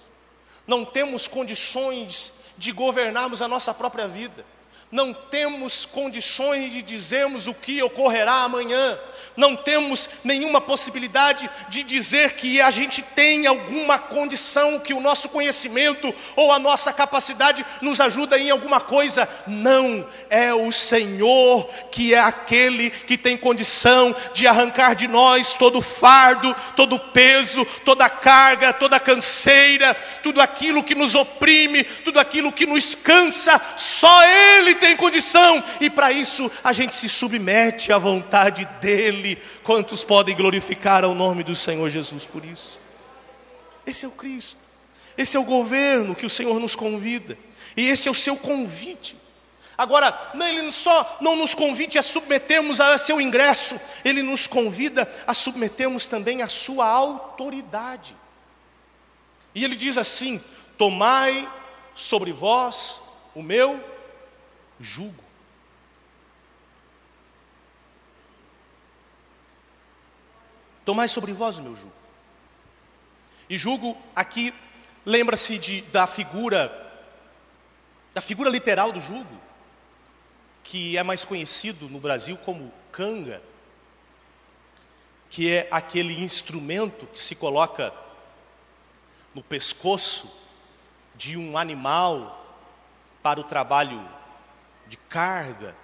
não 0.66 0.84
temos 0.84 1.28
condições 1.28 2.32
de 2.58 2.72
governarmos 2.72 3.40
a 3.40 3.48
nossa 3.48 3.72
própria 3.72 4.08
vida 4.08 4.44
não 4.92 5.14
temos 5.14 5.86
condições 5.86 6.70
de 6.70 6.82
dizermos 6.82 7.46
o 7.46 7.54
que 7.54 7.82
ocorrerá 7.82 8.42
amanhã, 8.42 8.98
não 9.34 9.56
temos 9.56 10.08
nenhuma 10.22 10.60
possibilidade 10.60 11.48
de 11.70 11.82
dizer 11.82 12.34
que 12.34 12.60
a 12.60 12.70
gente 12.70 13.00
tem 13.00 13.46
alguma 13.46 13.98
condição, 13.98 14.78
que 14.78 14.92
o 14.92 15.00
nosso 15.00 15.30
conhecimento 15.30 16.14
ou 16.36 16.52
a 16.52 16.58
nossa 16.58 16.92
capacidade 16.92 17.64
nos 17.80 18.00
ajuda 18.00 18.38
em 18.38 18.50
alguma 18.50 18.80
coisa. 18.80 19.26
Não, 19.46 20.06
é 20.28 20.52
o 20.52 20.70
Senhor 20.70 21.66
que 21.90 22.14
é 22.14 22.18
aquele 22.18 22.90
que 22.90 23.16
tem 23.16 23.36
condição 23.36 24.14
de 24.34 24.46
arrancar 24.46 24.94
de 24.94 25.08
nós 25.08 25.54
todo 25.54 25.80
fardo, 25.80 26.54
todo 26.76 26.98
peso, 26.98 27.64
toda 27.84 28.08
carga, 28.10 28.72
toda 28.72 29.00
canseira, 29.00 29.94
tudo 30.22 30.42
aquilo 30.42 30.84
que 30.84 30.94
nos 30.94 31.14
oprime, 31.14 31.84
tudo 31.84 32.20
aquilo 32.20 32.52
que 32.52 32.66
nos 32.66 32.94
cansa, 32.94 33.60
só 33.76 34.22
Ele 34.24 34.74
tem 34.82 34.96
condição, 34.96 35.62
e 35.80 35.88
para 35.88 36.10
isso 36.12 36.50
a 36.62 36.72
gente 36.72 36.94
se 36.94 37.08
submete 37.08 37.92
à 37.92 37.98
vontade 37.98 38.68
dEle. 38.80 39.40
Quantos 39.62 40.02
podem 40.02 40.36
glorificar 40.36 41.04
ao 41.04 41.14
nome 41.14 41.44
do 41.44 41.54
Senhor 41.54 41.88
Jesus 41.88 42.24
por 42.24 42.44
isso? 42.44 42.80
Esse 43.86 44.04
é 44.04 44.08
o 44.08 44.12
Cristo, 44.12 44.58
esse 45.16 45.36
é 45.36 45.40
o 45.40 45.44
governo 45.44 46.14
que 46.14 46.26
o 46.26 46.30
Senhor 46.30 46.58
nos 46.58 46.74
convida, 46.74 47.38
e 47.76 47.88
esse 47.88 48.08
é 48.08 48.10
o 48.10 48.14
seu 48.14 48.36
convite. 48.36 49.16
Agora, 49.78 50.32
não, 50.34 50.46
ele 50.46 50.70
só 50.70 51.18
não 51.20 51.34
nos 51.36 51.54
convida 51.54 51.98
a 51.98 52.02
submetermos 52.02 52.80
a 52.80 52.98
seu 52.98 53.20
ingresso, 53.20 53.80
ele 54.04 54.22
nos 54.22 54.46
convida 54.46 55.10
a 55.26 55.32
submetermos 55.32 56.06
também 56.06 56.42
a 56.42 56.48
sua 56.48 56.86
autoridade. 56.86 58.14
E 59.54 59.64
ele 59.64 59.76
diz 59.76 59.96
assim: 59.96 60.42
Tomai 60.76 61.48
sobre 61.94 62.32
vós 62.32 63.00
o 63.34 63.42
meu 63.42 63.91
jugo. 64.82 65.22
Tomai 70.84 71.08
sobre 71.08 71.32
vós 71.32 71.58
o 71.58 71.62
meu 71.62 71.76
jugo. 71.76 71.92
E 73.48 73.56
jugo 73.56 73.96
aqui 74.16 74.52
lembra-se 75.04 75.82
da 75.92 76.06
figura 76.06 76.80
da 78.14 78.20
figura 78.20 78.50
literal 78.50 78.92
do 78.92 79.00
jugo, 79.00 79.40
que 80.62 80.98
é 80.98 81.02
mais 81.02 81.24
conhecido 81.24 81.88
no 81.88 81.98
Brasil 81.98 82.36
como 82.36 82.70
canga, 82.90 83.42
que 85.30 85.50
é 85.50 85.66
aquele 85.70 86.22
instrumento 86.22 87.06
que 87.06 87.18
se 87.18 87.34
coloca 87.34 87.92
no 89.34 89.42
pescoço 89.42 90.30
de 91.14 91.38
um 91.38 91.56
animal 91.56 92.38
para 93.22 93.40
o 93.40 93.44
trabalho 93.44 94.06
de 94.86 94.96
carga. 94.96 95.74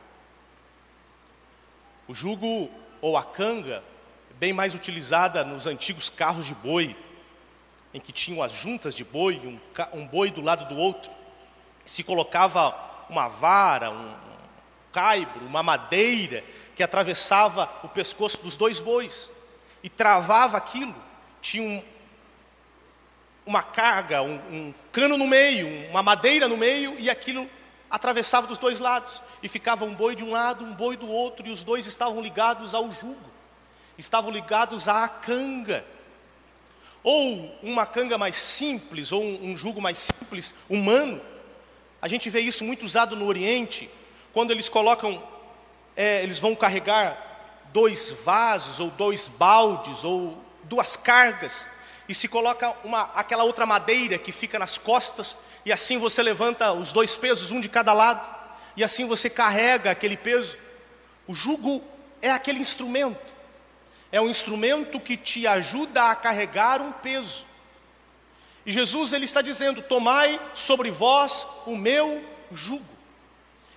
O 2.06 2.14
jugo 2.14 2.70
ou 3.00 3.16
a 3.16 3.24
canga, 3.24 3.82
bem 4.38 4.52
mais 4.52 4.74
utilizada 4.74 5.44
nos 5.44 5.66
antigos 5.66 6.08
carros 6.08 6.46
de 6.46 6.54
boi, 6.54 6.96
em 7.92 8.00
que 8.00 8.12
tinham 8.12 8.42
as 8.42 8.52
juntas 8.52 8.94
de 8.94 9.04
boi, 9.04 9.36
um, 9.36 9.58
um 9.98 10.06
boi 10.06 10.30
do 10.30 10.40
lado 10.40 10.66
do 10.66 10.80
outro, 10.80 11.10
se 11.84 12.02
colocava 12.02 12.74
uma 13.08 13.28
vara, 13.28 13.90
um, 13.90 14.10
um 14.10 14.16
caibro, 14.92 15.46
uma 15.46 15.62
madeira 15.62 16.44
que 16.76 16.82
atravessava 16.82 17.68
o 17.82 17.88
pescoço 17.88 18.42
dos 18.42 18.56
dois 18.56 18.80
bois 18.80 19.30
e 19.82 19.88
travava 19.88 20.56
aquilo. 20.56 20.94
Tinha 21.40 21.62
um, 21.62 21.82
uma 23.46 23.62
carga, 23.62 24.22
um, 24.22 24.36
um, 24.52 24.74
cano 24.92 25.16
no 25.16 25.26
meio, 25.26 25.88
uma 25.90 26.02
madeira 26.02 26.46
no 26.46 26.56
meio, 26.56 26.98
e 26.98 27.08
aquilo 27.08 27.48
atravessava 27.90 28.46
dos 28.46 28.58
dois 28.58 28.80
lados, 28.80 29.22
e 29.42 29.48
ficava 29.48 29.84
um 29.84 29.94
boi 29.94 30.14
de 30.14 30.24
um 30.24 30.30
lado, 30.30 30.64
um 30.64 30.74
boi 30.74 30.96
do 30.96 31.08
outro, 31.08 31.46
e 31.46 31.50
os 31.50 31.62
dois 31.62 31.86
estavam 31.86 32.20
ligados 32.20 32.74
ao 32.74 32.90
jugo, 32.90 33.30
estavam 33.96 34.30
ligados 34.30 34.88
à 34.88 35.08
canga. 35.08 35.84
Ou 37.02 37.58
uma 37.62 37.86
canga 37.86 38.18
mais 38.18 38.36
simples, 38.36 39.12
ou 39.12 39.22
um, 39.22 39.56
jugo 39.56 39.80
mais 39.80 39.98
simples, 39.98 40.54
humano. 40.68 41.20
A 42.02 42.08
gente 42.08 42.28
vê 42.28 42.40
isso 42.40 42.64
muito 42.64 42.84
usado 42.84 43.16
no 43.16 43.26
Oriente, 43.26 43.88
quando 44.32 44.50
eles 44.50 44.68
colocam, 44.68 45.22
é, 45.96 46.22
eles 46.22 46.38
vão 46.38 46.54
carregar 46.54 47.26
dois 47.72 48.10
vasos, 48.24 48.78
ou 48.80 48.90
dois 48.90 49.28
baldes, 49.28 50.04
ou 50.04 50.42
duas 50.64 50.96
cargas, 50.96 51.66
e 52.08 52.14
se 52.14 52.28
coloca 52.28 52.74
uma, 52.84 53.02
aquela 53.14 53.44
outra 53.44 53.66
madeira 53.66 54.18
que 54.18 54.32
fica 54.32 54.58
nas 54.58 54.78
costas, 54.78 55.36
e 55.64 55.72
assim 55.72 55.98
você 55.98 56.22
levanta 56.22 56.72
os 56.72 56.92
dois 56.92 57.16
pesos, 57.16 57.50
um 57.50 57.60
de 57.60 57.68
cada 57.68 57.92
lado, 57.92 58.28
e 58.76 58.84
assim 58.84 59.04
você 59.06 59.28
carrega 59.28 59.90
aquele 59.90 60.16
peso. 60.16 60.56
O 61.26 61.34
jugo 61.34 61.82
é 62.22 62.30
aquele 62.30 62.58
instrumento, 62.58 63.32
é 64.10 64.20
um 64.20 64.28
instrumento 64.28 64.98
que 64.98 65.16
te 65.16 65.46
ajuda 65.46 66.10
a 66.10 66.14
carregar 66.14 66.80
um 66.80 66.92
peso. 66.92 67.46
E 68.64 68.72
Jesus 68.72 69.12
ele 69.12 69.24
está 69.24 69.40
dizendo: 69.40 69.82
Tomai 69.82 70.40
sobre 70.54 70.90
vós 70.90 71.46
o 71.66 71.76
meu 71.76 72.22
jugo. 72.52 72.84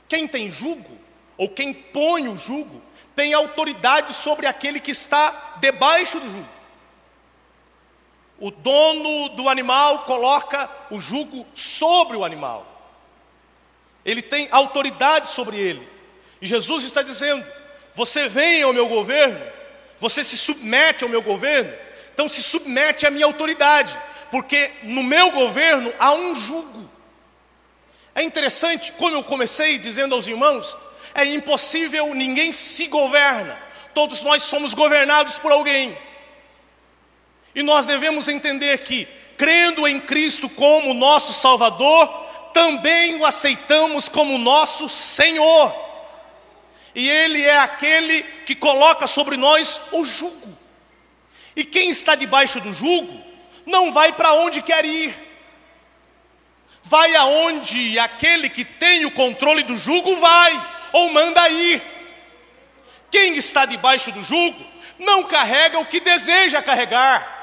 Quem 0.07 0.27
tem 0.27 0.51
jugo, 0.51 0.97
ou 1.37 1.47
quem 1.49 1.73
põe 1.73 2.27
o 2.27 2.37
jugo, 2.37 2.81
tem 3.15 3.33
autoridade 3.33 4.13
sobre 4.13 4.47
aquele 4.47 4.79
que 4.79 4.91
está 4.91 5.57
debaixo 5.61 6.19
do 6.19 6.29
jugo. 6.29 6.49
O 8.41 8.49
dono 8.49 9.29
do 9.29 9.47
animal 9.47 9.99
coloca 9.99 10.67
o 10.89 10.99
jugo 10.99 11.45
sobre 11.53 12.17
o 12.17 12.25
animal. 12.25 12.65
Ele 14.03 14.23
tem 14.23 14.49
autoridade 14.51 15.27
sobre 15.27 15.57
ele. 15.57 15.87
E 16.41 16.47
Jesus 16.47 16.83
está 16.83 17.03
dizendo: 17.03 17.45
Você 17.93 18.27
vem 18.27 18.63
ao 18.63 18.73
meu 18.73 18.87
governo, 18.87 19.39
você 19.99 20.23
se 20.23 20.35
submete 20.39 21.03
ao 21.03 21.09
meu 21.09 21.21
governo, 21.21 21.71
então 22.11 22.27
se 22.27 22.41
submete 22.41 23.05
à 23.05 23.11
minha 23.11 23.27
autoridade, 23.27 23.95
porque 24.31 24.71
no 24.81 25.03
meu 25.03 25.29
governo 25.29 25.93
há 25.99 26.11
um 26.11 26.33
jugo. 26.33 26.89
É 28.15 28.23
interessante, 28.23 28.91
como 28.93 29.15
eu 29.15 29.23
comecei 29.23 29.77
dizendo 29.77 30.15
aos 30.15 30.25
irmãos, 30.25 30.75
é 31.13 31.25
impossível, 31.25 32.15
ninguém 32.15 32.51
se 32.51 32.87
governa, 32.87 33.55
todos 33.93 34.23
nós 34.23 34.41
somos 34.41 34.73
governados 34.73 35.37
por 35.37 35.51
alguém. 35.51 35.95
E 37.53 37.61
nós 37.63 37.85
devemos 37.85 38.27
entender 38.27 38.77
que, 38.79 39.07
crendo 39.37 39.87
em 39.87 39.99
Cristo 39.99 40.47
como 40.49 40.93
nosso 40.93 41.33
Salvador, 41.33 42.07
também 42.53 43.15
o 43.15 43.25
aceitamos 43.25 44.07
como 44.07 44.37
nosso 44.37 44.87
Senhor. 44.87 45.73
E 46.93 47.09
Ele 47.09 47.43
é 47.43 47.57
aquele 47.57 48.23
que 48.45 48.55
coloca 48.55 49.07
sobre 49.07 49.37
nós 49.37 49.81
o 49.91 50.05
jugo. 50.05 50.57
E 51.55 51.65
quem 51.65 51.89
está 51.89 52.15
debaixo 52.15 52.59
do 52.61 52.73
jugo, 52.73 53.21
não 53.65 53.91
vai 53.91 54.13
para 54.13 54.33
onde 54.33 54.61
quer 54.61 54.85
ir, 54.85 55.15
vai 56.83 57.13
aonde 57.15 57.99
aquele 57.99 58.49
que 58.49 58.63
tem 58.63 59.05
o 59.05 59.11
controle 59.11 59.63
do 59.63 59.75
jugo 59.75 60.15
vai, 60.17 60.67
ou 60.93 61.09
manda 61.11 61.47
ir. 61.49 61.81
Quem 63.09 63.35
está 63.35 63.65
debaixo 63.65 64.11
do 64.11 64.23
jugo, 64.23 64.65
não 64.97 65.23
carrega 65.23 65.79
o 65.79 65.85
que 65.85 65.99
deseja 65.99 66.61
carregar 66.61 67.40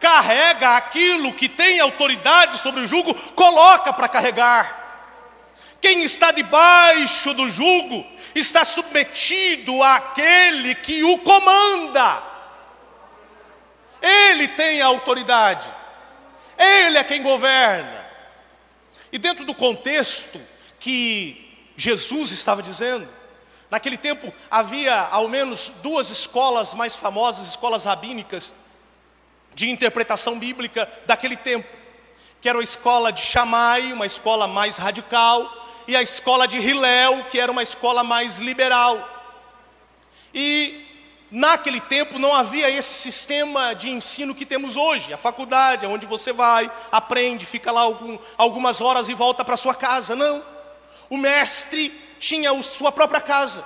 carrega 0.00 0.76
aquilo 0.76 1.32
que 1.32 1.48
tem 1.48 1.80
autoridade 1.80 2.58
sobre 2.58 2.80
o 2.82 2.86
jugo, 2.86 3.14
coloca 3.32 3.92
para 3.92 4.08
carregar. 4.08 4.86
Quem 5.80 6.02
está 6.02 6.32
debaixo 6.32 7.32
do 7.34 7.48
jugo 7.48 8.04
está 8.34 8.64
submetido 8.64 9.82
àquele 9.82 10.74
que 10.74 11.04
o 11.04 11.18
comanda. 11.18 12.22
Ele 14.00 14.48
tem 14.48 14.82
a 14.82 14.86
autoridade, 14.86 15.68
ele 16.58 16.98
é 16.98 17.04
quem 17.04 17.22
governa. 17.22 18.06
E 19.12 19.18
dentro 19.18 19.44
do 19.44 19.54
contexto 19.54 20.40
que 20.78 21.72
Jesus 21.76 22.30
estava 22.30 22.62
dizendo, 22.62 23.08
naquele 23.70 23.96
tempo 23.96 24.32
havia 24.50 25.08
ao 25.10 25.28
menos 25.28 25.72
duas 25.82 26.10
escolas 26.10 26.74
mais 26.74 26.96
famosas, 26.96 27.48
escolas 27.48 27.84
rabínicas, 27.84 28.52
de 29.56 29.70
interpretação 29.70 30.38
bíblica 30.38 30.86
daquele 31.06 31.34
tempo, 31.34 31.66
que 32.42 32.48
era 32.48 32.58
a 32.58 32.62
escola 32.62 33.10
de 33.10 33.22
Shammai, 33.22 33.90
uma 33.90 34.04
escola 34.04 34.46
mais 34.46 34.76
radical, 34.76 35.50
e 35.88 35.96
a 35.96 36.02
escola 36.02 36.46
de 36.46 36.58
Hillel, 36.58 37.24
que 37.30 37.40
era 37.40 37.50
uma 37.50 37.62
escola 37.62 38.04
mais 38.04 38.38
liberal. 38.38 39.02
E 40.34 40.84
naquele 41.30 41.80
tempo 41.80 42.18
não 42.18 42.34
havia 42.34 42.68
esse 42.68 42.92
sistema 42.92 43.74
de 43.74 43.88
ensino 43.88 44.34
que 44.34 44.44
temos 44.44 44.76
hoje, 44.76 45.14
a 45.14 45.16
faculdade, 45.16 45.86
onde 45.86 46.04
você 46.04 46.34
vai, 46.34 46.70
aprende, 46.92 47.46
fica 47.46 47.72
lá 47.72 47.80
algum, 47.80 48.18
algumas 48.36 48.82
horas 48.82 49.08
e 49.08 49.14
volta 49.14 49.42
para 49.42 49.56
sua 49.56 49.74
casa. 49.74 50.14
Não. 50.14 50.44
O 51.08 51.16
mestre 51.16 51.88
tinha 52.20 52.50
a 52.50 52.62
sua 52.62 52.92
própria 52.92 53.22
casa. 53.22 53.64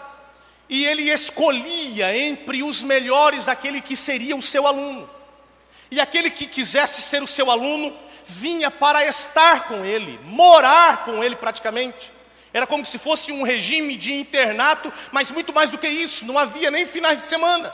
E 0.68 0.86
ele 0.86 1.10
escolhia 1.10 2.16
entre 2.16 2.62
os 2.62 2.80
melhores 2.84 3.48
aquele 3.48 3.80
que 3.80 3.96
seria 3.96 4.36
o 4.36 4.42
seu 4.42 4.68
aluno. 4.68 5.18
E 5.90 6.00
aquele 6.00 6.30
que 6.30 6.46
quisesse 6.46 7.02
ser 7.02 7.22
o 7.22 7.26
seu 7.26 7.50
aluno 7.50 7.92
vinha 8.24 8.70
para 8.70 9.04
estar 9.04 9.66
com 9.66 9.84
ele, 9.84 10.18
morar 10.24 11.04
com 11.04 11.22
ele 11.22 11.34
praticamente. 11.34 12.12
Era 12.52 12.66
como 12.66 12.84
se 12.84 12.98
fosse 12.98 13.32
um 13.32 13.42
regime 13.42 13.96
de 13.96 14.12
internato, 14.12 14.92
mas 15.12 15.30
muito 15.30 15.52
mais 15.52 15.70
do 15.70 15.78
que 15.78 15.88
isso, 15.88 16.24
não 16.24 16.38
havia 16.38 16.70
nem 16.70 16.86
finais 16.86 17.20
de 17.20 17.26
semana. 17.26 17.72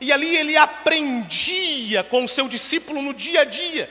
E 0.00 0.12
ali 0.12 0.34
ele 0.34 0.56
aprendia 0.56 2.02
com 2.04 2.24
o 2.24 2.28
seu 2.28 2.48
discípulo 2.48 3.00
no 3.00 3.14
dia 3.14 3.42
a 3.42 3.44
dia, 3.44 3.88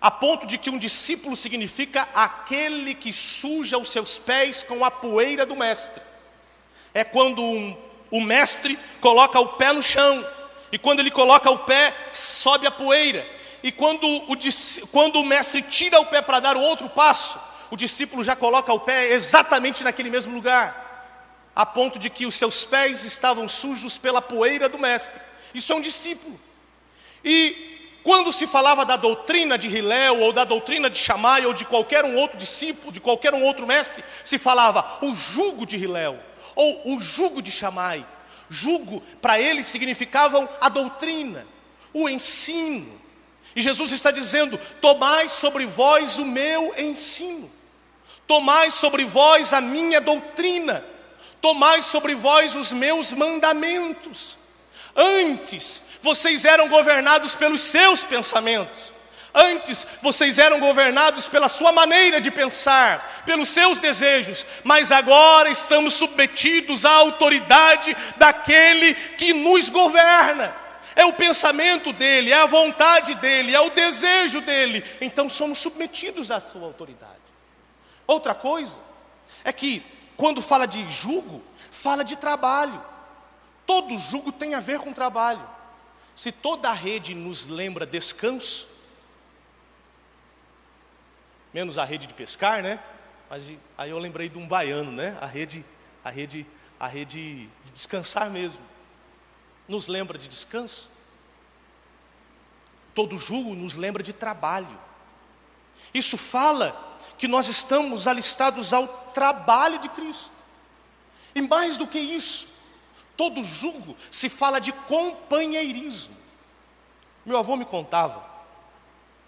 a 0.00 0.10
ponto 0.10 0.46
de 0.46 0.56
que 0.56 0.70
um 0.70 0.78
discípulo 0.78 1.36
significa 1.36 2.08
aquele 2.14 2.94
que 2.94 3.12
suja 3.12 3.78
os 3.78 3.90
seus 3.90 4.16
pés 4.16 4.62
com 4.62 4.84
a 4.84 4.90
poeira 4.90 5.44
do 5.44 5.56
mestre. 5.56 6.02
É 6.94 7.04
quando 7.04 7.42
um, 7.42 7.76
o 8.10 8.20
mestre 8.20 8.78
coloca 9.00 9.38
o 9.38 9.48
pé 9.48 9.72
no 9.72 9.82
chão, 9.82 10.24
e 10.70 10.78
quando 10.78 11.00
ele 11.00 11.10
coloca 11.10 11.50
o 11.50 11.58
pé, 11.60 11.94
sobe 12.12 12.66
a 12.66 12.70
poeira, 12.70 13.26
e 13.62 13.72
quando 13.72 14.06
o, 14.06 14.36
quando 14.92 15.16
o 15.16 15.24
mestre 15.24 15.62
tira 15.62 16.00
o 16.00 16.06
pé 16.06 16.22
para 16.22 16.40
dar 16.40 16.56
o 16.56 16.60
outro 16.60 16.88
passo, 16.88 17.40
o 17.70 17.76
discípulo 17.76 18.22
já 18.22 18.36
coloca 18.36 18.72
o 18.72 18.80
pé 18.80 19.12
exatamente 19.12 19.84
naquele 19.84 20.10
mesmo 20.10 20.34
lugar, 20.34 20.86
a 21.54 21.66
ponto 21.66 21.98
de 21.98 22.08
que 22.08 22.24
os 22.24 22.34
seus 22.34 22.64
pés 22.64 23.04
estavam 23.04 23.48
sujos 23.48 23.98
pela 23.98 24.22
poeira 24.22 24.68
do 24.68 24.78
mestre. 24.78 25.20
Isso 25.52 25.72
é 25.72 25.76
um 25.76 25.80
discípulo. 25.80 26.38
E 27.24 28.00
quando 28.04 28.32
se 28.32 28.46
falava 28.46 28.86
da 28.86 28.96
doutrina 28.96 29.58
de 29.58 29.68
Hilel, 29.68 30.20
ou 30.20 30.32
da 30.32 30.44
doutrina 30.44 30.88
de 30.88 30.96
Shammai, 30.96 31.44
ou 31.44 31.52
de 31.52 31.64
qualquer 31.64 32.04
um 32.04 32.16
outro 32.16 32.38
discípulo, 32.38 32.92
de 32.92 33.00
qualquer 33.00 33.34
um 33.34 33.42
outro 33.42 33.66
mestre, 33.66 34.04
se 34.24 34.38
falava 34.38 34.98
o 35.02 35.14
jugo 35.14 35.66
de 35.66 35.76
Hilel, 35.76 36.18
ou 36.54 36.94
o 36.94 37.00
jugo 37.00 37.42
de 37.42 37.50
Shammai. 37.50 38.06
Jugo, 38.50 39.00
para 39.20 39.40
eles, 39.40 39.66
significavam 39.66 40.48
a 40.60 40.68
doutrina, 40.68 41.46
o 41.92 42.08
ensino. 42.08 42.98
E 43.54 43.62
Jesus 43.62 43.92
está 43.92 44.10
dizendo: 44.10 44.58
Tomai 44.80 45.28
sobre 45.28 45.66
vós 45.66 46.18
o 46.18 46.24
meu 46.24 46.74
ensino. 46.78 47.50
Tomai 48.28 48.70
sobre 48.70 49.06
vós 49.06 49.54
a 49.54 49.60
minha 49.60 50.02
doutrina, 50.02 50.84
tomai 51.40 51.82
sobre 51.82 52.14
vós 52.14 52.54
os 52.54 52.70
meus 52.70 53.10
mandamentos. 53.14 54.36
Antes 54.94 55.82
vocês 56.02 56.44
eram 56.44 56.68
governados 56.68 57.34
pelos 57.34 57.62
seus 57.62 58.04
pensamentos, 58.04 58.92
antes 59.34 59.86
vocês 60.02 60.38
eram 60.38 60.58
governados 60.60 61.28
pela 61.28 61.48
sua 61.48 61.72
maneira 61.72 62.20
de 62.20 62.30
pensar, 62.30 63.22
pelos 63.24 63.48
seus 63.48 63.78
desejos, 63.78 64.44
mas 64.64 64.90
agora 64.90 65.50
estamos 65.50 65.94
submetidos 65.94 66.84
à 66.84 66.92
autoridade 66.92 67.96
daquele 68.16 68.94
que 68.94 69.32
nos 69.32 69.68
governa. 69.68 70.54
É 70.96 71.04
o 71.04 71.12
pensamento 71.12 71.92
dele, 71.92 72.32
é 72.32 72.42
a 72.42 72.46
vontade 72.46 73.14
dele, 73.16 73.54
é 73.54 73.60
o 73.60 73.70
desejo 73.70 74.40
dele, 74.40 74.84
então 75.00 75.28
somos 75.28 75.58
submetidos 75.58 76.30
à 76.30 76.40
sua 76.40 76.64
autoridade. 76.66 77.12
Outra 78.06 78.34
coisa 78.34 78.78
é 79.44 79.52
que, 79.52 79.82
quando 80.16 80.42
fala 80.42 80.66
de 80.66 80.90
jugo, 80.90 81.44
fala 81.70 82.02
de 82.02 82.16
trabalho. 82.16 82.82
Todo 83.64 83.98
jugo 83.98 84.32
tem 84.32 84.54
a 84.54 84.60
ver 84.60 84.78
com 84.80 84.92
trabalho. 84.92 85.46
Se 86.14 86.32
toda 86.32 86.70
a 86.70 86.72
rede 86.72 87.14
nos 87.14 87.46
lembra 87.46 87.86
descanso, 87.86 88.67
menos 91.52 91.78
a 91.78 91.84
rede 91.84 92.06
de 92.06 92.14
pescar, 92.14 92.62
né? 92.62 92.78
Mas 93.30 93.50
aí 93.76 93.90
eu 93.90 93.98
lembrei 93.98 94.28
de 94.28 94.38
um 94.38 94.46
baiano, 94.46 94.90
né? 94.90 95.16
A 95.20 95.26
rede, 95.26 95.64
a 96.04 96.10
rede, 96.10 96.46
a 96.78 96.86
rede 96.86 97.48
de 97.64 97.72
descansar 97.72 98.30
mesmo. 98.30 98.60
Nos 99.66 99.86
lembra 99.86 100.16
de 100.16 100.28
descanso. 100.28 100.90
Todo 102.94 103.18
jugo 103.18 103.54
nos 103.54 103.74
lembra 103.74 104.02
de 104.02 104.12
trabalho. 104.12 104.78
Isso 105.92 106.16
fala 106.16 106.98
que 107.16 107.28
nós 107.28 107.48
estamos 107.48 108.06
alistados 108.06 108.72
ao 108.72 108.86
trabalho 108.86 109.78
de 109.78 109.88
Cristo. 109.88 110.32
E 111.34 111.42
mais 111.42 111.76
do 111.76 111.86
que 111.86 111.98
isso, 111.98 112.48
todo 113.16 113.44
julgo 113.44 113.96
se 114.10 114.28
fala 114.28 114.60
de 114.60 114.72
companheirismo. 114.72 116.16
Meu 117.26 117.36
avô 117.36 117.56
me 117.56 117.64
contava 117.64 118.24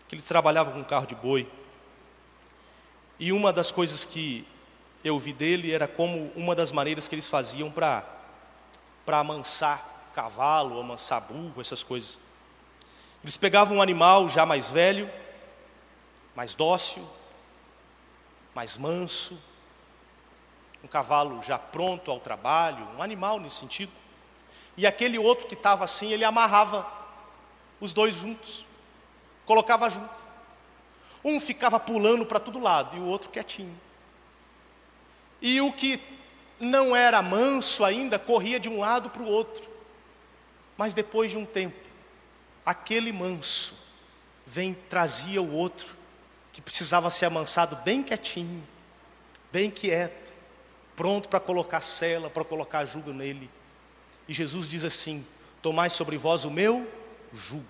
que 0.08 0.14
ele 0.14 0.22
trabalhava 0.22 0.72
com 0.72 0.82
carro 0.82 1.06
de 1.06 1.14
boi. 1.14 1.50
E 3.20 3.32
uma 3.32 3.52
das 3.52 3.70
coisas 3.70 4.06
que 4.06 4.46
eu 5.04 5.18
vi 5.18 5.34
dele 5.34 5.70
era 5.70 5.86
como 5.86 6.32
uma 6.34 6.54
das 6.54 6.72
maneiras 6.72 7.06
que 7.06 7.14
eles 7.14 7.28
faziam 7.28 7.70
para 7.70 8.02
amansar 9.06 10.10
cavalo, 10.14 10.80
amansar 10.80 11.20
burro, 11.20 11.60
essas 11.60 11.84
coisas. 11.84 12.18
Eles 13.22 13.36
pegavam 13.36 13.76
um 13.76 13.82
animal 13.82 14.26
já 14.30 14.46
mais 14.46 14.68
velho, 14.68 15.10
mais 16.34 16.54
dócil, 16.54 17.06
mais 18.54 18.78
manso, 18.78 19.38
um 20.82 20.88
cavalo 20.88 21.42
já 21.42 21.58
pronto 21.58 22.10
ao 22.10 22.20
trabalho, 22.20 22.88
um 22.96 23.02
animal 23.02 23.38
nesse 23.38 23.56
sentido. 23.56 23.92
E 24.78 24.86
aquele 24.86 25.18
outro 25.18 25.46
que 25.46 25.52
estava 25.52 25.84
assim, 25.84 26.10
ele 26.10 26.24
amarrava 26.24 26.90
os 27.78 27.92
dois 27.92 28.14
juntos, 28.14 28.64
colocava 29.44 29.90
junto. 29.90 30.19
Um 31.24 31.40
ficava 31.40 31.78
pulando 31.78 32.24
para 32.24 32.40
todo 32.40 32.60
lado 32.60 32.96
e 32.96 33.00
o 33.00 33.06
outro 33.06 33.30
quietinho. 33.30 33.78
E 35.40 35.60
o 35.60 35.72
que 35.72 36.00
não 36.58 36.94
era 36.94 37.22
manso 37.22 37.84
ainda 37.84 38.18
corria 38.18 38.60
de 38.60 38.68
um 38.68 38.80
lado 38.80 39.10
para 39.10 39.22
o 39.22 39.28
outro. 39.28 39.68
Mas 40.76 40.94
depois 40.94 41.30
de 41.30 41.36
um 41.36 41.44
tempo, 41.44 41.76
aquele 42.64 43.12
manso 43.12 43.74
vem 44.46 44.74
trazia 44.88 45.40
o 45.40 45.52
outro 45.52 45.96
que 46.52 46.60
precisava 46.60 47.10
ser 47.10 47.26
amansado 47.26 47.76
bem 47.76 48.02
quietinho, 48.02 48.62
bem 49.52 49.70
quieto, 49.70 50.32
pronto 50.96 51.28
para 51.28 51.40
colocar 51.40 51.80
cela, 51.80 52.28
para 52.28 52.44
colocar 52.44 52.84
jugo 52.84 53.12
nele. 53.12 53.50
E 54.28 54.34
Jesus 54.34 54.68
diz 54.68 54.84
assim: 54.84 55.24
Tomai 55.62 55.90
sobre 55.90 56.16
vós 56.16 56.44
o 56.44 56.50
meu 56.50 56.90
jugo. 57.32 57.64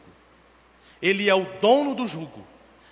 Ele 1.01 1.29
é 1.29 1.35
o 1.35 1.45
dono 1.61 1.95
do 1.95 2.07
jugo, 2.07 2.47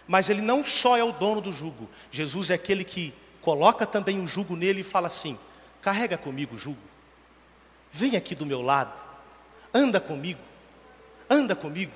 mas 0.09 0.31
ele 0.31 0.41
não 0.41 0.65
só 0.65 0.97
é 0.97 1.05
o 1.05 1.13
dono 1.13 1.43
do 1.43 1.53
jugo, 1.53 1.89
Jesus 2.11 2.49
é 2.49 2.55
aquele 2.55 2.83
que 2.83 3.15
coloca 3.43 3.87
também 3.87 4.19
o 4.19 4.27
jugo 4.27 4.57
nele 4.57 4.81
e 4.81 4.85
fala 4.85 5.07
assim: 5.07 5.39
carrega 5.83 6.17
comigo 6.17 6.57
o 6.57 6.59
jugo, 6.59 6.81
vem 7.93 8.17
aqui 8.17 8.35
do 8.35 8.47
meu 8.47 8.63
lado, 8.63 9.01
anda 9.73 10.01
comigo, 10.01 10.41
anda 11.29 11.55
comigo, 11.55 11.93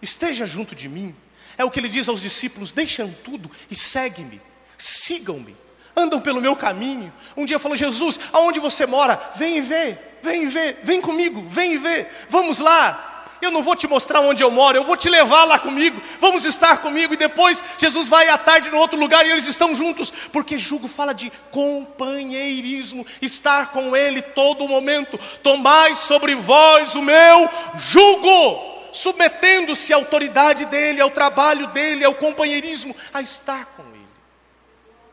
esteja 0.00 0.46
junto 0.46 0.74
de 0.74 0.88
mim. 0.88 1.14
É 1.58 1.64
o 1.64 1.70
que 1.70 1.80
ele 1.80 1.88
diz 1.88 2.08
aos 2.08 2.22
discípulos: 2.22 2.70
deixam 2.70 3.12
tudo 3.24 3.50
e 3.68 3.74
segue-me, 3.74 4.40
sigam-me, 4.78 5.56
andam 5.96 6.20
pelo 6.20 6.40
meu 6.40 6.54
caminho. 6.54 7.12
Um 7.36 7.44
dia 7.44 7.58
falou: 7.58 7.76
Jesus, 7.76 8.20
aonde 8.32 8.60
você 8.60 8.86
mora? 8.86 9.32
Vem 9.34 9.58
e 9.58 9.60
vê, 9.60 9.98
vem 10.22 10.44
e 10.44 10.46
vê, 10.46 10.72
vem 10.84 11.00
comigo, 11.00 11.42
vem 11.48 11.74
e 11.74 11.78
vê, 11.78 12.06
vamos 12.30 12.60
lá. 12.60 13.15
Eu 13.40 13.50
não 13.50 13.62
vou 13.62 13.76
te 13.76 13.86
mostrar 13.86 14.20
onde 14.20 14.42
eu 14.42 14.50
moro, 14.50 14.78
eu 14.78 14.84
vou 14.84 14.96
te 14.96 15.08
levar 15.08 15.44
lá 15.44 15.58
comigo, 15.58 16.00
vamos 16.20 16.44
estar 16.44 16.78
comigo. 16.78 17.14
E 17.14 17.16
depois 17.16 17.62
Jesus 17.78 18.08
vai 18.08 18.28
à 18.28 18.38
tarde 18.38 18.70
no 18.70 18.78
outro 18.78 18.98
lugar 18.98 19.26
e 19.26 19.30
eles 19.30 19.46
estão 19.46 19.74
juntos, 19.74 20.12
porque 20.32 20.56
jugo 20.56 20.88
fala 20.88 21.12
de 21.12 21.30
companheirismo, 21.50 23.06
estar 23.20 23.70
com 23.72 23.96
Ele 23.96 24.22
todo 24.22 24.68
momento. 24.68 25.18
Tomai 25.42 25.94
sobre 25.94 26.34
vós 26.34 26.94
o 26.94 27.02
meu 27.02 27.48
jugo 27.76 28.76
submetendo-se 28.92 29.92
à 29.92 29.96
autoridade 29.96 30.64
dele, 30.64 31.02
ao 31.02 31.10
trabalho 31.10 31.66
dele, 31.68 32.04
ao 32.04 32.14
companheirismo, 32.14 32.96
a 33.12 33.20
estar 33.20 33.66
com 33.76 33.82
ele. 33.82 34.06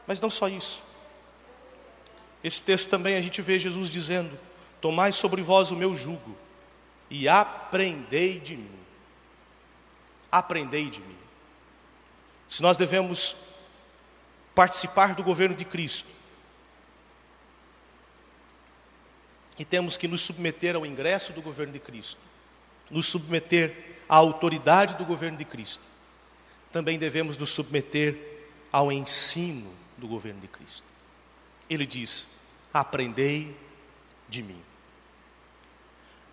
Mas 0.08 0.22
não 0.22 0.30
só 0.30 0.48
isso. 0.48 0.82
Esse 2.42 2.64
texto 2.64 2.90
também 2.90 3.16
a 3.18 3.22
gente 3.22 3.42
vê 3.42 3.60
Jesus 3.60 3.90
dizendo: 3.90 4.40
Tomai 4.80 5.12
sobre 5.12 5.42
vós 5.42 5.70
o 5.72 5.76
meu 5.76 5.96
jugo 5.96 6.43
e 7.14 7.30
aprendei 7.30 8.40
de 8.40 8.58
mim. 8.58 8.80
Aprendei 10.32 10.90
de 10.90 11.00
mim. 11.00 11.16
Se 12.50 12.60
nós 12.64 12.76
devemos 12.76 13.36
participar 14.56 15.14
do 15.14 15.22
governo 15.22 15.56
de 15.56 15.64
Cristo, 15.64 16.10
e 19.60 19.64
temos 19.64 19.96
que 19.96 20.08
nos 20.08 20.22
submeter 20.22 20.76
ao 20.76 20.88
ingresso 20.88 21.32
do 21.34 21.42
governo 21.44 21.72
de 21.72 21.80
Cristo, 21.80 22.20
nos 22.90 23.06
submeter 23.06 24.00
à 24.10 24.16
autoridade 24.16 24.96
do 24.96 25.06
governo 25.06 25.38
de 25.38 25.46
Cristo, 25.46 25.84
também 26.72 26.98
devemos 26.98 27.38
nos 27.38 27.52
submeter 27.52 28.48
ao 28.72 28.92
ensino 28.92 29.72
do 30.00 30.08
governo 30.08 30.42
de 30.42 30.48
Cristo. 30.48 30.84
Ele 31.70 31.86
diz: 31.86 32.26
Aprendei 32.74 33.56
de 34.28 34.42
mim. 34.42 34.73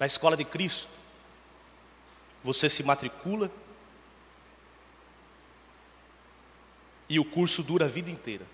Na 0.01 0.07
escola 0.07 0.37
de 0.37 0.47
Cristo, 0.47 0.91
você 2.43 2.71
se 2.71 2.83
matricula 2.83 3.51
e 7.07 7.21
o 7.21 7.25
curso 7.25 7.63
dura 7.63 7.85
a 7.85 7.89
vida 7.89 8.11
inteira. 8.11 8.47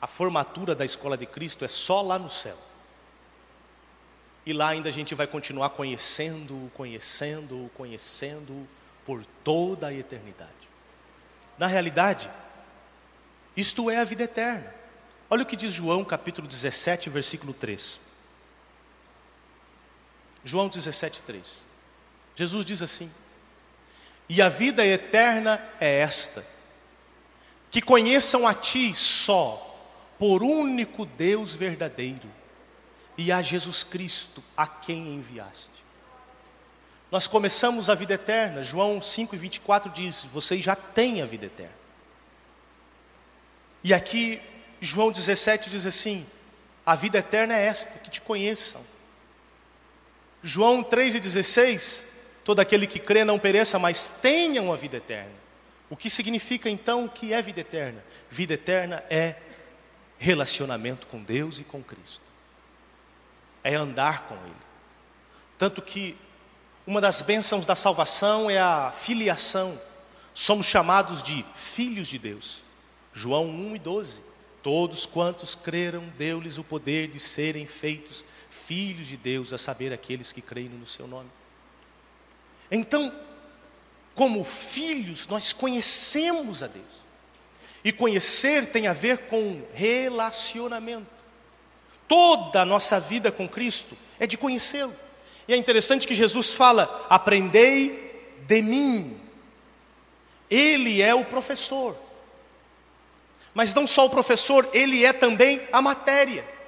a 0.00 0.06
formatura 0.06 0.74
da 0.74 0.84
escola 0.84 1.14
de 1.16 1.26
Cristo 1.26 1.62
é 1.62 1.68
só 1.68 2.00
lá 2.00 2.18
no 2.18 2.30
céu. 2.30 2.56
E 4.46 4.52
lá 4.52 4.70
ainda 4.70 4.88
a 4.88 4.92
gente 4.92 5.14
vai 5.14 5.26
continuar 5.26 5.70
conhecendo, 5.70 6.70
conhecendo, 6.72 7.70
conhecendo 7.74 8.66
por 9.04 9.26
toda 9.44 9.88
a 9.88 9.92
eternidade. 9.92 10.70
Na 11.58 11.66
realidade, 11.66 12.30
isto 13.54 13.90
é 13.90 13.98
a 13.98 14.04
vida 14.04 14.22
eterna. 14.22 14.74
Olha 15.28 15.42
o 15.42 15.46
que 15.46 15.56
diz 15.56 15.70
João 15.70 16.02
capítulo 16.02 16.48
17, 16.48 17.10
versículo 17.10 17.52
3. 17.52 18.09
João 20.44 20.68
17, 20.68 21.22
3. 21.22 21.66
Jesus 22.34 22.64
diz 22.64 22.82
assim: 22.82 23.10
E 24.28 24.40
a 24.40 24.48
vida 24.48 24.84
eterna 24.84 25.60
é 25.80 26.00
esta, 26.00 26.44
que 27.70 27.82
conheçam 27.82 28.46
a 28.46 28.54
Ti 28.54 28.94
só, 28.94 29.66
por 30.18 30.42
único 30.42 31.04
Deus 31.04 31.54
verdadeiro, 31.54 32.30
e 33.16 33.30
a 33.30 33.42
Jesus 33.42 33.84
Cristo, 33.84 34.42
a 34.56 34.66
quem 34.66 35.14
enviaste. 35.14 35.80
Nós 37.10 37.26
começamos 37.26 37.90
a 37.90 37.94
vida 37.94 38.14
eterna, 38.14 38.62
João 38.62 39.02
5 39.02 39.34
e 39.34 39.38
24 39.38 39.92
diz: 39.92 40.24
Vocês 40.24 40.62
já 40.64 40.76
têm 40.76 41.20
a 41.20 41.26
vida 41.26 41.46
eterna. 41.46 41.80
E 43.82 43.92
aqui, 43.92 44.40
João 44.80 45.10
17 45.10 45.68
diz 45.68 45.84
assim: 45.86 46.26
A 46.86 46.94
vida 46.94 47.18
eterna 47.18 47.54
é 47.54 47.66
esta, 47.66 47.98
que 47.98 48.10
te 48.10 48.20
conheçam. 48.20 48.80
João 50.42 50.82
3,16: 50.82 52.04
Todo 52.44 52.60
aquele 52.60 52.86
que 52.86 52.98
crê 52.98 53.24
não 53.24 53.38
pereça, 53.38 53.78
mas 53.78 54.08
tenham 54.08 54.72
a 54.72 54.76
vida 54.76 54.96
eterna. 54.96 55.32
O 55.88 55.96
que 55.96 56.08
significa 56.08 56.70
então 56.70 57.04
o 57.04 57.08
que 57.08 57.32
é 57.32 57.42
vida 57.42 57.60
eterna? 57.60 58.02
Vida 58.30 58.54
eterna 58.54 59.04
é 59.10 59.36
relacionamento 60.18 61.06
com 61.06 61.22
Deus 61.22 61.58
e 61.58 61.64
com 61.64 61.82
Cristo, 61.82 62.22
é 63.64 63.74
andar 63.74 64.26
com 64.26 64.34
Ele. 64.34 64.54
Tanto 65.58 65.82
que 65.82 66.16
uma 66.86 67.00
das 67.00 67.22
bênçãos 67.22 67.66
da 67.66 67.74
salvação 67.74 68.50
é 68.50 68.58
a 68.58 68.92
filiação, 68.92 69.80
somos 70.32 70.66
chamados 70.66 71.22
de 71.22 71.44
filhos 71.54 72.08
de 72.08 72.18
Deus. 72.18 72.62
João 73.12 73.46
1 73.48 73.76
e 73.76 73.78
12: 73.78 74.20
Todos 74.62 75.06
quantos 75.06 75.54
creram, 75.54 76.04
deu-lhes 76.16 76.58
o 76.58 76.64
poder 76.64 77.08
de 77.08 77.18
serem 77.18 77.66
feitos 77.66 78.24
filhos 78.70 79.08
de 79.08 79.16
Deus, 79.16 79.52
a 79.52 79.58
saber, 79.58 79.92
aqueles 79.92 80.30
que 80.30 80.40
creem 80.40 80.68
no 80.68 80.86
seu 80.86 81.04
nome. 81.08 81.28
Então, 82.70 83.12
como 84.14 84.44
filhos, 84.44 85.26
nós 85.26 85.52
conhecemos 85.52 86.62
a 86.62 86.68
Deus. 86.68 86.86
E 87.82 87.90
conhecer 87.90 88.70
tem 88.70 88.86
a 88.86 88.92
ver 88.92 89.26
com 89.26 89.60
relacionamento. 89.74 91.10
Toda 92.06 92.62
a 92.62 92.64
nossa 92.64 93.00
vida 93.00 93.32
com 93.32 93.48
Cristo 93.48 93.98
é 94.20 94.26
de 94.26 94.38
conhecê-lo. 94.38 94.94
E 95.48 95.52
é 95.52 95.56
interessante 95.56 96.06
que 96.06 96.14
Jesus 96.14 96.54
fala: 96.54 97.06
aprendei 97.10 98.38
de 98.46 98.62
mim. 98.62 99.20
Ele 100.48 101.02
é 101.02 101.12
o 101.12 101.24
professor. 101.24 101.96
Mas 103.52 103.74
não 103.74 103.84
só 103.84 104.06
o 104.06 104.10
professor, 104.10 104.68
ele 104.72 105.04
é 105.04 105.12
também 105.12 105.60
a 105.72 105.82
matéria 105.82 106.59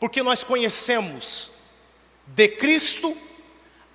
porque 0.00 0.22
nós 0.22 0.42
conhecemos 0.42 1.52
de 2.26 2.48
Cristo 2.48 3.16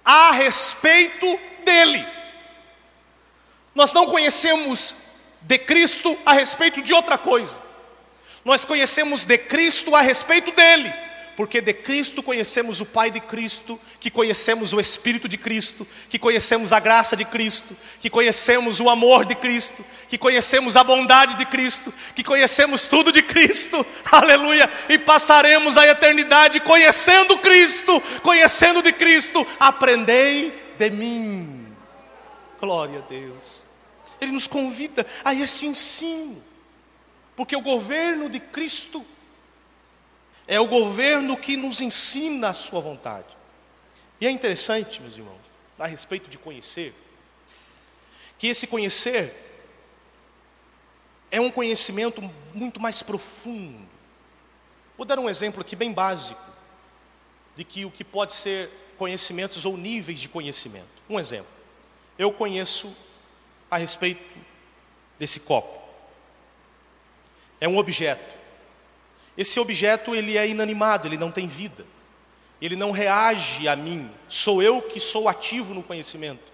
a 0.06 0.32
respeito 0.32 1.40
dele. 1.66 2.06
Nós 3.74 3.92
não 3.92 4.06
conhecemos 4.06 4.96
de 5.42 5.58
Cristo 5.58 6.18
a 6.26 6.34
respeito 6.34 6.82
de 6.82 6.94
outra 6.94 7.18
coisa. 7.18 7.60
Nós 8.46 8.64
conhecemos 8.64 9.26
de 9.26 9.38
Cristo 9.38 9.96
a 9.96 10.02
respeito 10.02 10.52
dele 10.52 11.05
porque 11.36 11.60
de 11.60 11.74
Cristo 11.74 12.24
conhecemos 12.24 12.80
o 12.80 12.86
Pai 12.86 13.12
de 13.12 13.20
Cristo, 13.20 13.80
que 14.00 14.10
conhecemos 14.10 14.72
o 14.72 14.80
Espírito 14.80 15.28
de 15.28 15.38
Cristo, 15.38 15.86
que 16.10 16.18
conhecemos 16.18 16.72
a 16.72 16.80
graça 16.80 17.16
de 17.16 17.26
Cristo, 17.26 17.76
que 18.00 18.10
conhecemos 18.10 18.80
o 18.80 18.90
amor 18.90 19.26
de 19.26 19.36
Cristo, 19.36 19.84
que 20.08 20.18
conhecemos 20.18 20.78
a 20.78 20.84
bondade 20.84 21.36
de 21.36 21.46
Cristo, 21.46 21.94
que 22.16 22.24
conhecemos 22.24 22.88
tudo 22.88 23.12
de 23.12 23.22
Cristo, 23.22 23.86
aleluia, 24.10 24.70
e 24.88 24.98
passaremos 24.98 25.78
a 25.78 25.86
eternidade 25.86 26.62
conhecendo 26.62 27.38
Cristo, 27.40 28.02
conhecendo 28.22 28.82
de 28.82 28.94
Cristo, 28.94 29.46
aprendei 29.60 30.54
de 30.78 30.90
mim, 30.90 31.68
glória 32.62 33.00
a 33.00 33.10
Deus. 33.10 33.62
Ele 34.22 34.32
nos 34.32 34.48
convida 34.48 35.06
a 35.24 35.34
este 35.34 35.66
ensino, 35.66 36.42
porque 37.36 37.58
o 37.58 37.62
governo 37.62 38.30
de 38.30 38.40
Cristo 38.40 39.06
é 40.48 40.60
o 40.60 40.68
governo 40.68 41.38
que 41.38 41.58
nos 41.58 41.82
ensina 41.82 42.50
a 42.50 42.54
sua 42.54 42.80
vontade. 42.80 43.28
E 44.20 44.28
é 44.28 44.30
interessante, 44.30 45.02
meus 45.02 45.18
irmãos, 45.18 45.42
a 45.78 45.88
respeito 45.88 46.30
de 46.30 46.38
conhecer, 46.38 46.94
que 48.38 48.48
esse 48.48 48.68
conhecer 48.68 49.34
é 51.32 51.40
um 51.40 51.52
conhecimento 51.52 52.22
muito 52.54 52.80
mais 52.80 53.02
profundo. 53.02 53.88
Vou 54.98 55.06
dar 55.06 55.20
um 55.20 55.30
exemplo 55.30 55.62
aqui 55.62 55.76
bem 55.76 55.92
básico 55.92 56.42
de 57.56 57.64
que 57.64 57.86
o 57.86 57.92
que 57.92 58.04
pode 58.04 58.34
ser 58.34 58.70
conhecimentos 58.98 59.66
ou 59.66 59.76
níveis 59.76 60.20
de 60.20 60.30
conhecimento. 60.30 60.88
Um 61.10 61.20
exemplo. 61.20 61.52
Eu 62.18 62.32
conheço 62.32 62.96
a 63.70 63.78
respeito 63.78 64.24
desse 65.20 65.40
copo. 65.42 65.82
É 67.60 67.68
um 67.68 67.78
objeto. 67.78 68.35
Esse 69.38 69.60
objeto 69.60 70.16
ele 70.16 70.38
é 70.38 70.48
inanimado, 70.48 71.08
ele 71.08 71.18
não 71.18 71.32
tem 71.32 71.48
vida. 71.48 71.86
Ele 72.62 72.76
não 72.76 72.92
reage 72.92 73.68
a 73.68 73.76
mim. 73.76 74.10
Sou 74.28 74.64
eu 74.64 74.82
que 74.82 75.00
sou 75.00 75.28
ativo 75.28 75.74
no 75.74 75.84
conhecimento. 75.84 76.54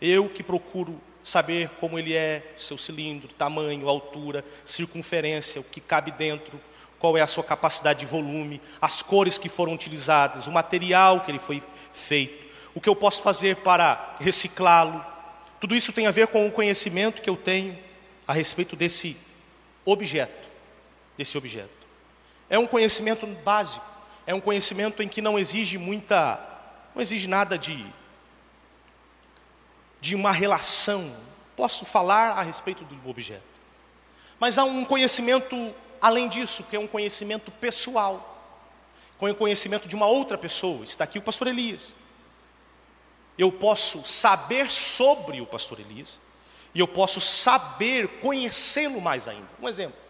Eu 0.00 0.28
que 0.28 0.42
procuro 0.42 1.00
saber 1.22 1.68
como 1.78 1.98
ele 1.98 2.14
é, 2.14 2.52
seu 2.56 2.76
cilindro, 2.76 3.28
tamanho, 3.28 3.88
altura, 3.88 4.44
circunferência, 4.64 5.60
o 5.60 5.64
que 5.64 5.80
cabe 5.80 6.10
dentro, 6.10 6.60
qual 6.98 7.16
é 7.16 7.20
a 7.20 7.26
sua 7.26 7.44
capacidade 7.44 8.00
de 8.00 8.06
volume, 8.06 8.60
as 8.80 9.02
cores 9.02 9.38
que 9.38 9.48
foram 9.48 9.74
utilizadas, 9.74 10.46
o 10.46 10.52
material 10.52 11.20
que 11.20 11.30
ele 11.30 11.38
foi 11.38 11.62
feito, 11.92 12.46
o 12.74 12.80
que 12.80 12.88
eu 12.88 12.96
posso 12.96 13.22
fazer 13.22 13.56
para 13.56 14.16
reciclá-lo. 14.20 15.04
Tudo 15.60 15.76
isso 15.76 15.92
tem 15.92 16.06
a 16.06 16.10
ver 16.10 16.28
com 16.28 16.46
o 16.46 16.50
conhecimento 16.50 17.22
que 17.22 17.30
eu 17.30 17.36
tenho 17.36 17.78
a 18.26 18.32
respeito 18.32 18.74
desse 18.74 19.16
objeto, 19.84 20.48
desse 21.16 21.36
objeto. 21.36 21.81
É 22.52 22.58
um 22.58 22.66
conhecimento 22.66 23.26
básico, 23.26 23.86
é 24.26 24.34
um 24.34 24.40
conhecimento 24.40 25.02
em 25.02 25.08
que 25.08 25.22
não 25.22 25.38
exige 25.38 25.78
muita, 25.78 26.38
não 26.94 27.00
exige 27.00 27.26
nada 27.26 27.56
de, 27.56 27.82
de 30.02 30.14
uma 30.14 30.30
relação. 30.30 31.16
Posso 31.56 31.86
falar 31.86 32.32
a 32.32 32.42
respeito 32.42 32.84
do 32.84 33.08
objeto. 33.08 33.40
Mas 34.38 34.58
há 34.58 34.64
um 34.64 34.84
conhecimento 34.84 35.74
além 35.98 36.28
disso, 36.28 36.62
que 36.64 36.76
é 36.76 36.78
um 36.78 36.86
conhecimento 36.86 37.50
pessoal, 37.52 38.44
com 39.16 39.30
o 39.30 39.34
conhecimento 39.34 39.88
de 39.88 39.96
uma 39.96 40.06
outra 40.06 40.36
pessoa. 40.36 40.84
Está 40.84 41.04
aqui 41.04 41.18
o 41.18 41.22
pastor 41.22 41.46
Elias. 41.46 41.94
Eu 43.38 43.50
posso 43.50 44.04
saber 44.04 44.70
sobre 44.70 45.40
o 45.40 45.46
pastor 45.46 45.80
Elias, 45.80 46.20
e 46.74 46.80
eu 46.80 46.86
posso 46.86 47.18
saber 47.18 48.08
conhecê-lo 48.20 49.00
mais 49.00 49.26
ainda. 49.26 49.48
Um 49.58 49.66
exemplo. 49.66 50.01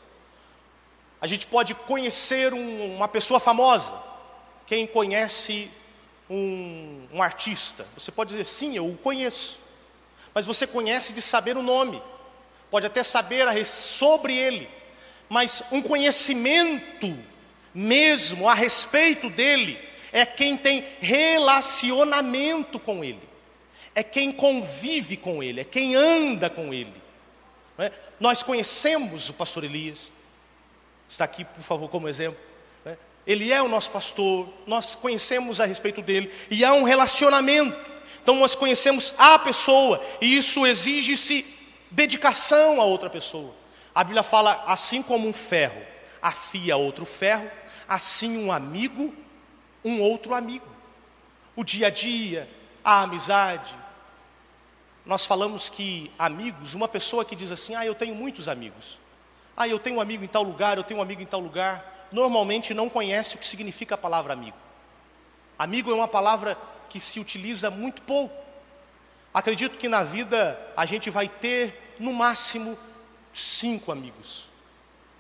A 1.22 1.26
gente 1.28 1.46
pode 1.46 1.72
conhecer 1.72 2.52
um, 2.52 2.96
uma 2.96 3.06
pessoa 3.06 3.38
famosa. 3.38 3.94
Quem 4.66 4.88
conhece 4.88 5.70
um, 6.28 7.06
um 7.12 7.22
artista? 7.22 7.87
Você 7.96 8.11
pode 8.11 8.30
dizer, 8.30 8.44
sim, 8.44 8.76
eu 8.76 8.88
o 8.88 8.98
conheço. 8.98 9.61
Mas 10.35 10.44
você 10.44 10.66
conhece 10.66 11.12
de 11.12 11.22
saber 11.22 11.56
o 11.56 11.62
nome. 11.62 12.02
Pode 12.72 12.87
até 12.87 13.04
saber 13.04 13.64
sobre 13.64 14.37
ele. 14.37 14.68
Mas 15.28 15.62
um 15.70 15.80
conhecimento 15.80 17.16
mesmo 17.72 18.48
a 18.48 18.54
respeito 18.54 19.30
dele 19.30 19.78
é 20.11 20.26
quem 20.26 20.56
tem 20.56 20.85
relacionamento 21.00 22.78
com 22.78 23.02
ele, 23.04 23.22
é 23.94 24.02
quem 24.02 24.30
convive 24.30 25.16
com 25.16 25.42
ele, 25.42 25.61
é 25.61 25.64
quem 25.64 25.94
anda 25.94 26.50
com 26.50 26.74
ele. 26.74 26.92
É? 27.78 27.90
Nós 28.20 28.42
conhecemos 28.42 29.30
o 29.30 29.35
pastor 29.35 29.64
Elias, 29.64 30.12
está 31.12 31.25
aqui, 31.25 31.44
por 31.44 31.62
favor, 31.62 31.88
como 31.88 32.09
exemplo. 32.09 32.40
Né? 32.85 32.96
Ele 33.27 33.53
é 33.53 33.62
o 33.62 33.68
nosso 33.68 33.90
pastor, 33.90 34.48
nós 34.66 34.94
conhecemos 34.94 35.61
a 35.61 35.64
respeito 35.64 36.03
dele, 36.03 36.33
e 36.51 36.64
há 36.64 36.72
um 36.72 36.83
relacionamento. 36.83 37.77
Então 38.22 38.37
nós 38.37 38.55
conhecemos 38.55 39.14
a 39.18 39.38
pessoa, 39.38 40.03
e 40.20 40.37
isso 40.37 40.66
exige-se 40.66 41.44
dedicação 41.90 42.81
a 42.81 42.85
outra 42.85 43.11
pessoa. 43.11 43.55
A 43.94 44.03
Bíblia 44.03 44.22
fala 44.22 44.64
assim 44.66 45.03
como 45.03 45.29
um 45.29 45.33
ferro 45.33 45.92
afia 46.22 46.77
outro 46.77 47.05
ferro, 47.05 47.51
assim 47.88 48.38
um 48.38 48.53
amigo, 48.53 49.12
um 49.85 50.01
outro 50.01 50.33
amigo. 50.33 50.64
O 51.57 51.64
dia 51.64 51.88
a 51.88 51.90
dia, 51.90 52.48
a 52.85 53.03
amizade. 53.03 53.75
Nós 55.05 55.27
falamos 55.27 55.68
que 55.68 56.11
amigos, 56.16 56.75
uma 56.75 56.87
pessoa 56.87 57.25
que 57.25 57.35
diz 57.35 57.51
assim: 57.51 57.75
"Ah, 57.75 57.85
eu 57.85 57.94
tenho 57.94 58.14
muitos 58.14 58.46
amigos". 58.46 59.01
Ah, 59.56 59.68
eu 59.68 59.78
tenho 59.78 59.96
um 59.96 60.00
amigo 60.00 60.24
em 60.24 60.28
tal 60.28 60.42
lugar, 60.42 60.76
eu 60.76 60.84
tenho 60.84 61.00
um 61.00 61.02
amigo 61.02 61.22
em 61.22 61.26
tal 61.26 61.40
lugar. 61.40 62.08
Normalmente 62.10 62.74
não 62.74 62.88
conhece 62.88 63.36
o 63.36 63.38
que 63.38 63.46
significa 63.46 63.94
a 63.94 63.98
palavra 63.98 64.32
amigo. 64.32 64.56
Amigo 65.58 65.90
é 65.90 65.94
uma 65.94 66.08
palavra 66.08 66.56
que 66.88 66.98
se 66.98 67.20
utiliza 67.20 67.70
muito 67.70 68.02
pouco. 68.02 68.34
Acredito 69.32 69.78
que 69.78 69.88
na 69.88 70.02
vida 70.02 70.58
a 70.76 70.84
gente 70.84 71.08
vai 71.08 71.28
ter, 71.28 71.94
no 71.98 72.12
máximo, 72.12 72.76
cinco 73.32 73.90
amigos. 73.90 74.46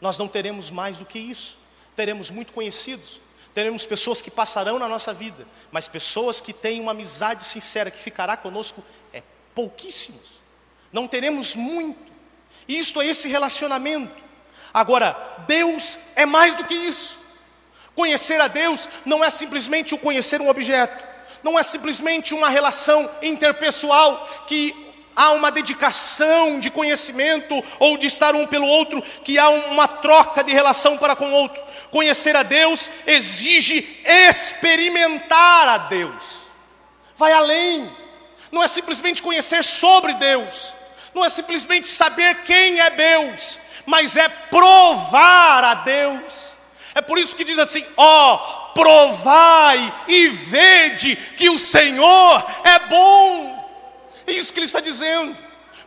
Nós 0.00 0.18
não 0.18 0.28
teremos 0.28 0.70
mais 0.70 0.98
do 0.98 1.06
que 1.06 1.18
isso. 1.18 1.58
Teremos 1.94 2.30
muito 2.30 2.52
conhecidos, 2.52 3.20
teremos 3.54 3.84
pessoas 3.84 4.22
que 4.22 4.30
passarão 4.30 4.78
na 4.78 4.88
nossa 4.88 5.12
vida, 5.12 5.46
mas 5.70 5.86
pessoas 5.88 6.40
que 6.40 6.52
têm 6.52 6.80
uma 6.80 6.92
amizade 6.92 7.44
sincera 7.44 7.90
que 7.90 7.98
ficará 7.98 8.36
conosco 8.36 8.82
é 9.12 9.22
pouquíssimos. 9.54 10.40
Não 10.92 11.06
teremos 11.06 11.54
muito. 11.54 12.11
Isto 12.68 13.00
é 13.00 13.06
esse 13.06 13.28
relacionamento. 13.28 14.22
Agora, 14.72 15.16
Deus 15.46 15.98
é 16.16 16.24
mais 16.24 16.54
do 16.54 16.64
que 16.64 16.74
isso. 16.74 17.20
Conhecer 17.94 18.40
a 18.40 18.48
Deus 18.48 18.88
não 19.04 19.22
é 19.22 19.30
simplesmente 19.30 19.94
o 19.94 19.98
conhecer 19.98 20.40
um 20.40 20.48
objeto, 20.48 21.04
não 21.42 21.58
é 21.58 21.62
simplesmente 21.62 22.32
uma 22.32 22.48
relação 22.48 23.08
interpessoal 23.20 24.44
que 24.46 24.74
há 25.14 25.32
uma 25.32 25.50
dedicação 25.50 26.58
de 26.58 26.70
conhecimento 26.70 27.62
ou 27.78 27.98
de 27.98 28.06
estar 28.06 28.34
um 28.34 28.46
pelo 28.46 28.66
outro, 28.66 29.02
que 29.22 29.38
há 29.38 29.48
uma 29.48 29.86
troca 29.86 30.42
de 30.42 30.52
relação 30.52 30.96
para 30.96 31.14
com 31.14 31.28
o 31.28 31.34
outro. 31.34 31.62
Conhecer 31.90 32.34
a 32.34 32.42
Deus 32.42 32.88
exige 33.06 34.00
experimentar 34.06 35.68
a 35.68 35.78
Deus. 35.78 36.46
Vai 37.16 37.32
além. 37.32 37.90
Não 38.50 38.62
é 38.62 38.68
simplesmente 38.68 39.20
conhecer 39.20 39.62
sobre 39.62 40.14
Deus, 40.14 40.72
não 41.14 41.24
é 41.24 41.28
simplesmente 41.28 41.88
saber 41.88 42.42
quem 42.44 42.80
é 42.80 42.90
Deus, 42.90 43.58
mas 43.86 44.16
é 44.16 44.28
provar 44.28 45.64
a 45.64 45.74
Deus. 45.74 46.52
É 46.94 47.00
por 47.00 47.18
isso 47.18 47.36
que 47.36 47.44
diz 47.44 47.58
assim: 47.58 47.84
ó, 47.96 48.36
provai 48.74 49.92
e 50.08 50.28
vede 50.28 51.16
que 51.36 51.48
o 51.48 51.58
Senhor 51.58 52.44
é 52.64 52.78
bom. 52.80 53.62
É 54.26 54.32
isso 54.32 54.52
que 54.52 54.58
ele 54.58 54.66
está 54.66 54.80
dizendo. 54.80 55.36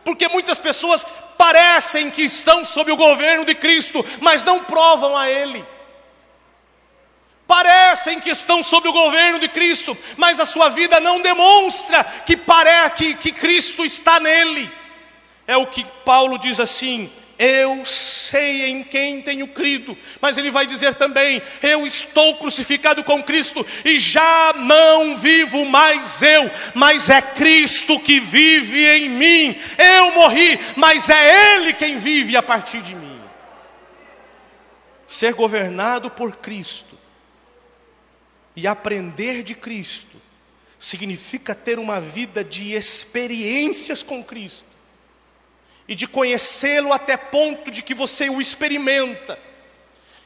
Porque 0.04 0.28
muitas 0.28 0.58
pessoas 0.58 1.04
parecem 1.36 2.10
que 2.10 2.22
estão 2.22 2.64
sob 2.64 2.92
o 2.92 2.96
governo 2.96 3.44
de 3.44 3.54
Cristo, 3.54 4.04
mas 4.20 4.44
não 4.44 4.62
provam 4.62 5.16
a 5.16 5.28
Ele. 5.28 5.64
Parecem 7.46 8.20
que 8.20 8.30
estão 8.30 8.62
sob 8.62 8.88
o 8.88 8.92
governo 8.92 9.38
de 9.38 9.48
Cristo, 9.48 9.96
mas 10.16 10.40
a 10.40 10.44
sua 10.44 10.68
vida 10.68 10.98
não 10.98 11.20
demonstra 11.20 12.02
que, 12.26 12.36
parece 12.36 12.96
que, 12.96 13.14
que 13.14 13.32
Cristo 13.32 13.84
está 13.84 14.18
nele. 14.18 14.70
É 15.46 15.56
o 15.56 15.66
que 15.66 15.84
Paulo 16.04 16.38
diz 16.38 16.58
assim: 16.58 17.10
eu 17.38 17.84
sei 17.84 18.66
em 18.66 18.82
quem 18.82 19.20
tenho 19.20 19.46
crido, 19.48 19.96
mas 20.20 20.38
ele 20.38 20.50
vai 20.50 20.66
dizer 20.66 20.94
também: 20.94 21.42
eu 21.62 21.86
estou 21.86 22.36
crucificado 22.36 23.04
com 23.04 23.22
Cristo 23.22 23.64
e 23.84 23.98
já 23.98 24.54
não 24.54 25.18
vivo 25.18 25.64
mais 25.66 26.22
eu, 26.22 26.50
mas 26.74 27.10
é 27.10 27.20
Cristo 27.20 28.00
que 28.00 28.18
vive 28.18 28.86
em 28.88 29.10
mim. 29.10 29.56
Eu 29.76 30.12
morri, 30.12 30.58
mas 30.76 31.10
é 31.10 31.54
Ele 31.54 31.74
quem 31.74 31.98
vive 31.98 32.36
a 32.36 32.42
partir 32.42 32.80
de 32.80 32.94
mim. 32.94 33.20
Ser 35.06 35.34
governado 35.34 36.10
por 36.10 36.36
Cristo 36.36 36.98
e 38.56 38.66
aprender 38.66 39.42
de 39.42 39.54
Cristo 39.54 40.16
significa 40.78 41.54
ter 41.54 41.78
uma 41.78 42.00
vida 42.00 42.42
de 42.42 42.72
experiências 42.72 44.02
com 44.02 44.24
Cristo 44.24 44.75
e 45.88 45.94
de 45.94 46.06
conhecê-lo 46.06 46.92
até 46.92 47.16
ponto 47.16 47.70
de 47.70 47.82
que 47.82 47.94
você 47.94 48.28
o 48.28 48.40
experimenta, 48.40 49.38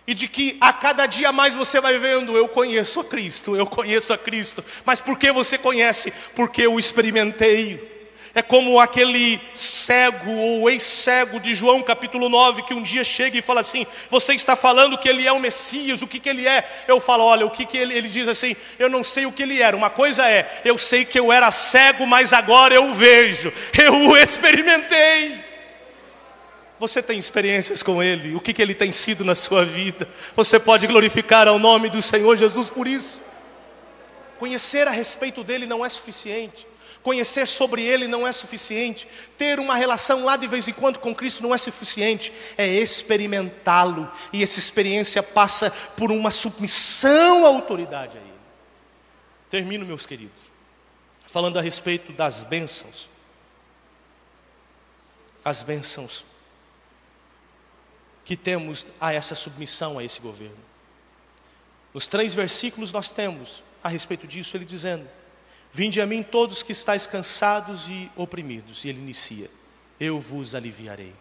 e 0.06 0.14
de 0.14 0.26
que 0.26 0.56
a 0.60 0.72
cada 0.72 1.06
dia 1.06 1.30
mais 1.30 1.54
você 1.54 1.80
vai 1.80 1.96
vendo: 1.98 2.36
eu 2.36 2.48
conheço 2.48 3.00
a 3.00 3.04
Cristo, 3.04 3.54
eu 3.54 3.66
conheço 3.66 4.12
a 4.12 4.18
Cristo, 4.18 4.64
mas 4.84 5.00
por 5.00 5.18
que 5.18 5.30
você 5.30 5.56
conhece? 5.56 6.12
Porque 6.34 6.62
eu 6.62 6.78
experimentei. 6.78 7.88
É 8.32 8.42
como 8.42 8.78
aquele 8.78 9.40
cego 9.54 10.30
ou 10.30 10.70
ex-cego 10.70 11.40
de 11.40 11.52
João 11.52 11.82
capítulo 11.82 12.28
9, 12.28 12.62
que 12.62 12.72
um 12.72 12.82
dia 12.82 13.02
chega 13.02 13.36
e 13.36 13.42
fala 13.42 13.60
assim: 13.60 13.84
Você 14.08 14.34
está 14.34 14.54
falando 14.54 14.96
que 14.98 15.08
ele 15.08 15.26
é 15.26 15.32
o 15.32 15.40
Messias, 15.40 16.00
o 16.00 16.06
que, 16.06 16.20
que 16.20 16.28
ele 16.28 16.46
é? 16.46 16.64
Eu 16.86 17.00
falo: 17.00 17.24
Olha, 17.24 17.44
o 17.44 17.50
que, 17.50 17.66
que 17.66 17.76
ele, 17.76 17.92
ele 17.92 18.08
diz 18.08 18.28
assim: 18.28 18.56
Eu 18.78 18.88
não 18.88 19.02
sei 19.02 19.26
o 19.26 19.32
que 19.32 19.42
ele 19.42 19.60
era. 19.60 19.76
Uma 19.76 19.90
coisa 19.90 20.28
é, 20.28 20.60
eu 20.64 20.78
sei 20.78 21.04
que 21.04 21.18
eu 21.18 21.32
era 21.32 21.50
cego, 21.50 22.06
mas 22.06 22.32
agora 22.32 22.72
eu 22.74 22.94
vejo, 22.94 23.52
eu 23.76 23.94
o 24.08 24.16
experimentei. 24.16 25.49
Você 26.80 27.02
tem 27.02 27.18
experiências 27.18 27.82
com 27.82 28.02
Ele, 28.02 28.34
o 28.34 28.40
que, 28.40 28.54
que 28.54 28.62
Ele 28.62 28.74
tem 28.74 28.90
sido 28.90 29.22
na 29.22 29.34
sua 29.34 29.66
vida. 29.66 30.08
Você 30.34 30.58
pode 30.58 30.86
glorificar 30.86 31.46
ao 31.46 31.58
nome 31.58 31.90
do 31.90 32.00
Senhor 32.00 32.38
Jesus 32.38 32.70
por 32.70 32.86
isso. 32.86 33.20
Conhecer 34.38 34.88
a 34.88 34.90
respeito 34.90 35.44
dele 35.44 35.66
não 35.66 35.84
é 35.84 35.88
suficiente. 35.90 36.66
Conhecer 37.02 37.46
sobre 37.46 37.82
Ele 37.82 38.08
não 38.08 38.26
é 38.26 38.32
suficiente. 38.32 39.06
Ter 39.36 39.60
uma 39.60 39.74
relação 39.74 40.24
lá 40.24 40.38
de 40.38 40.46
vez 40.46 40.68
em 40.68 40.72
quando 40.72 40.98
com 40.98 41.14
Cristo 41.14 41.42
não 41.42 41.54
é 41.54 41.58
suficiente. 41.58 42.32
É 42.56 42.66
experimentá-lo. 42.66 44.10
E 44.32 44.42
essa 44.42 44.58
experiência 44.58 45.22
passa 45.22 45.70
por 45.98 46.10
uma 46.10 46.30
submissão 46.30 47.44
à 47.44 47.48
autoridade 47.48 48.16
a 48.16 48.20
Ele. 48.22 48.30
Termino, 49.50 49.84
meus 49.84 50.06
queridos, 50.06 50.40
falando 51.26 51.58
a 51.58 51.62
respeito 51.62 52.10
das 52.14 52.42
bênçãos. 52.42 53.10
As 55.44 55.62
bênçãos 55.62 56.29
que 58.30 58.36
temos 58.36 58.86
a 59.00 59.12
essa 59.12 59.34
submissão 59.34 59.98
a 59.98 60.04
esse 60.04 60.20
governo. 60.20 60.54
Nos 61.92 62.06
três 62.06 62.32
versículos 62.32 62.92
nós 62.92 63.12
temos 63.12 63.60
a 63.82 63.88
respeito 63.88 64.24
disso 64.24 64.56
ele 64.56 64.64
dizendo: 64.64 65.04
Vinde 65.72 66.00
a 66.00 66.06
mim 66.06 66.22
todos 66.22 66.62
que 66.62 66.70
estáis 66.70 67.08
cansados 67.08 67.88
e 67.88 68.08
oprimidos. 68.14 68.84
E 68.84 68.88
ele 68.88 69.00
inicia: 69.00 69.50
Eu 69.98 70.20
vos 70.20 70.54
aliviarei. 70.54 71.12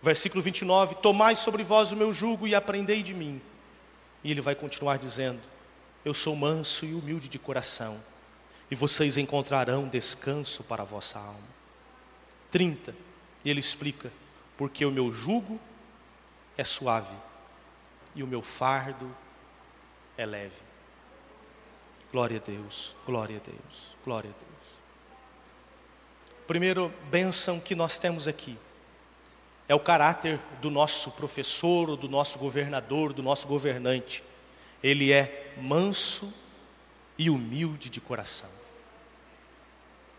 Versículo 0.00 0.42
29: 0.42 0.94
Tomai 0.94 1.36
sobre 1.36 1.62
vós 1.62 1.92
o 1.92 1.96
meu 1.96 2.10
jugo 2.10 2.48
e 2.48 2.54
aprendei 2.54 3.02
de 3.02 3.12
mim. 3.12 3.38
E 4.24 4.30
ele 4.30 4.40
vai 4.40 4.54
continuar 4.54 4.96
dizendo: 4.96 5.42
Eu 6.02 6.14
sou 6.14 6.34
manso 6.34 6.86
e 6.86 6.94
humilde 6.94 7.28
de 7.28 7.38
coração, 7.38 8.00
e 8.70 8.74
vocês 8.74 9.18
encontrarão 9.18 9.86
descanso 9.86 10.64
para 10.64 10.84
a 10.84 10.86
vossa 10.86 11.18
alma. 11.18 11.52
30. 12.50 12.96
E 13.44 13.50
ele 13.50 13.60
explica: 13.60 14.10
Porque 14.56 14.86
o 14.86 14.90
meu 14.90 15.12
jugo 15.12 15.60
é 16.56 16.64
suave 16.64 17.14
e 18.14 18.22
o 18.22 18.26
meu 18.26 18.42
fardo 18.42 19.14
é 20.16 20.26
leve. 20.26 20.60
Glória 22.10 22.36
a 22.36 22.40
Deus, 22.40 22.94
glória 23.06 23.38
a 23.38 23.40
Deus, 23.40 23.96
glória 24.04 24.30
a 24.30 24.32
Deus. 24.32 24.72
Primeiro 26.46 26.92
bênção 27.10 27.58
que 27.58 27.74
nós 27.74 27.98
temos 27.98 28.28
aqui 28.28 28.58
é 29.68 29.74
o 29.74 29.80
caráter 29.80 30.38
do 30.60 30.70
nosso 30.70 31.10
professor, 31.12 31.88
ou 31.88 31.96
do 31.96 32.08
nosso 32.08 32.38
governador, 32.38 33.12
do 33.14 33.22
nosso 33.22 33.46
governante. 33.46 34.22
Ele 34.82 35.12
é 35.12 35.54
manso 35.56 36.32
e 37.16 37.30
humilde 37.30 37.88
de 37.88 38.00
coração. 38.00 38.50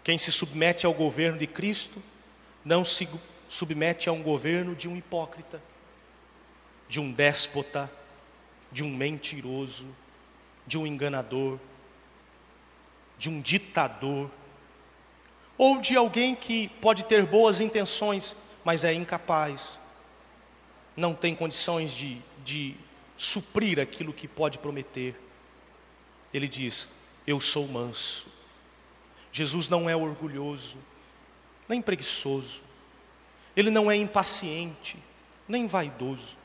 Quem 0.04 0.18
se 0.18 0.32
submete 0.32 0.86
ao 0.86 0.94
governo 0.94 1.38
de 1.38 1.46
Cristo 1.46 2.02
não 2.66 2.84
se 2.84 3.08
submete 3.48 4.10
a 4.10 4.12
um 4.12 4.24
governo 4.24 4.76
de 4.76 4.88
um 4.88 4.98
hipócrita 4.98 5.62
de 6.94 7.00
um 7.00 7.12
déspota, 7.12 7.92
de 8.72 8.84
um 8.84 8.96
mentiroso, 8.96 9.88
de 10.68 10.78
um 10.78 10.86
enganador, 10.86 11.58
de 13.18 13.32
um 13.32 13.42
ditador, 13.42 14.30
ou 15.58 15.82
de 15.82 15.98
alguém 15.98 16.36
que 16.36 16.68
pode 16.68 17.06
ter 17.06 17.26
boas 17.26 17.60
intenções, 17.60 18.36
mas 18.64 18.84
é 18.84 18.94
incapaz, 18.94 19.80
não 20.96 21.16
tem 21.16 21.34
condições 21.34 21.92
de, 21.96 22.22
de 22.46 22.76
suprir 23.18 23.80
aquilo 23.80 24.14
que 24.14 24.28
pode 24.28 24.60
prometer. 24.60 25.20
Ele 26.32 26.48
diz: 26.48 26.90
Eu 27.26 27.42
sou 27.42 27.68
manso. 27.68 28.28
Jesus 29.32 29.68
não 29.68 29.90
é 29.90 29.96
orgulhoso, 29.96 30.78
nem 31.68 31.82
preguiçoso, 31.82 32.62
ele 33.56 33.72
não 33.72 33.90
é 33.90 33.96
impaciente, 33.96 34.96
nem 35.48 35.66
vaidoso. 35.66 36.43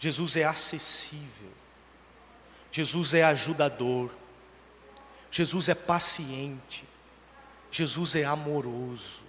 Jesus 0.00 0.34
é 0.34 0.44
acessível, 0.44 1.52
Jesus 2.72 3.12
é 3.12 3.22
ajudador, 3.22 4.10
Jesus 5.30 5.68
é 5.68 5.74
paciente, 5.74 6.86
Jesus 7.70 8.16
é 8.16 8.24
amoroso, 8.24 9.20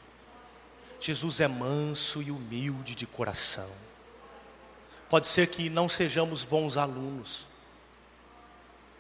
Jesus 0.98 1.42
é 1.42 1.48
manso 1.48 2.22
e 2.22 2.32
humilde 2.32 2.96
de 2.96 3.06
coração. 3.06 3.70
Pode 5.10 5.28
ser 5.28 5.48
que 5.48 5.70
não 5.70 5.90
sejamos 5.90 6.46
bons 6.46 6.78
alunos, 6.78 7.46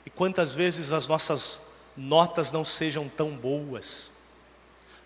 e 0.05 0.09
quantas 0.09 0.51
vezes 0.51 0.91
as 0.91 1.07
nossas 1.07 1.61
notas 1.95 2.51
não 2.51 2.65
sejam 2.65 3.07
tão 3.07 3.32
boas, 3.32 4.11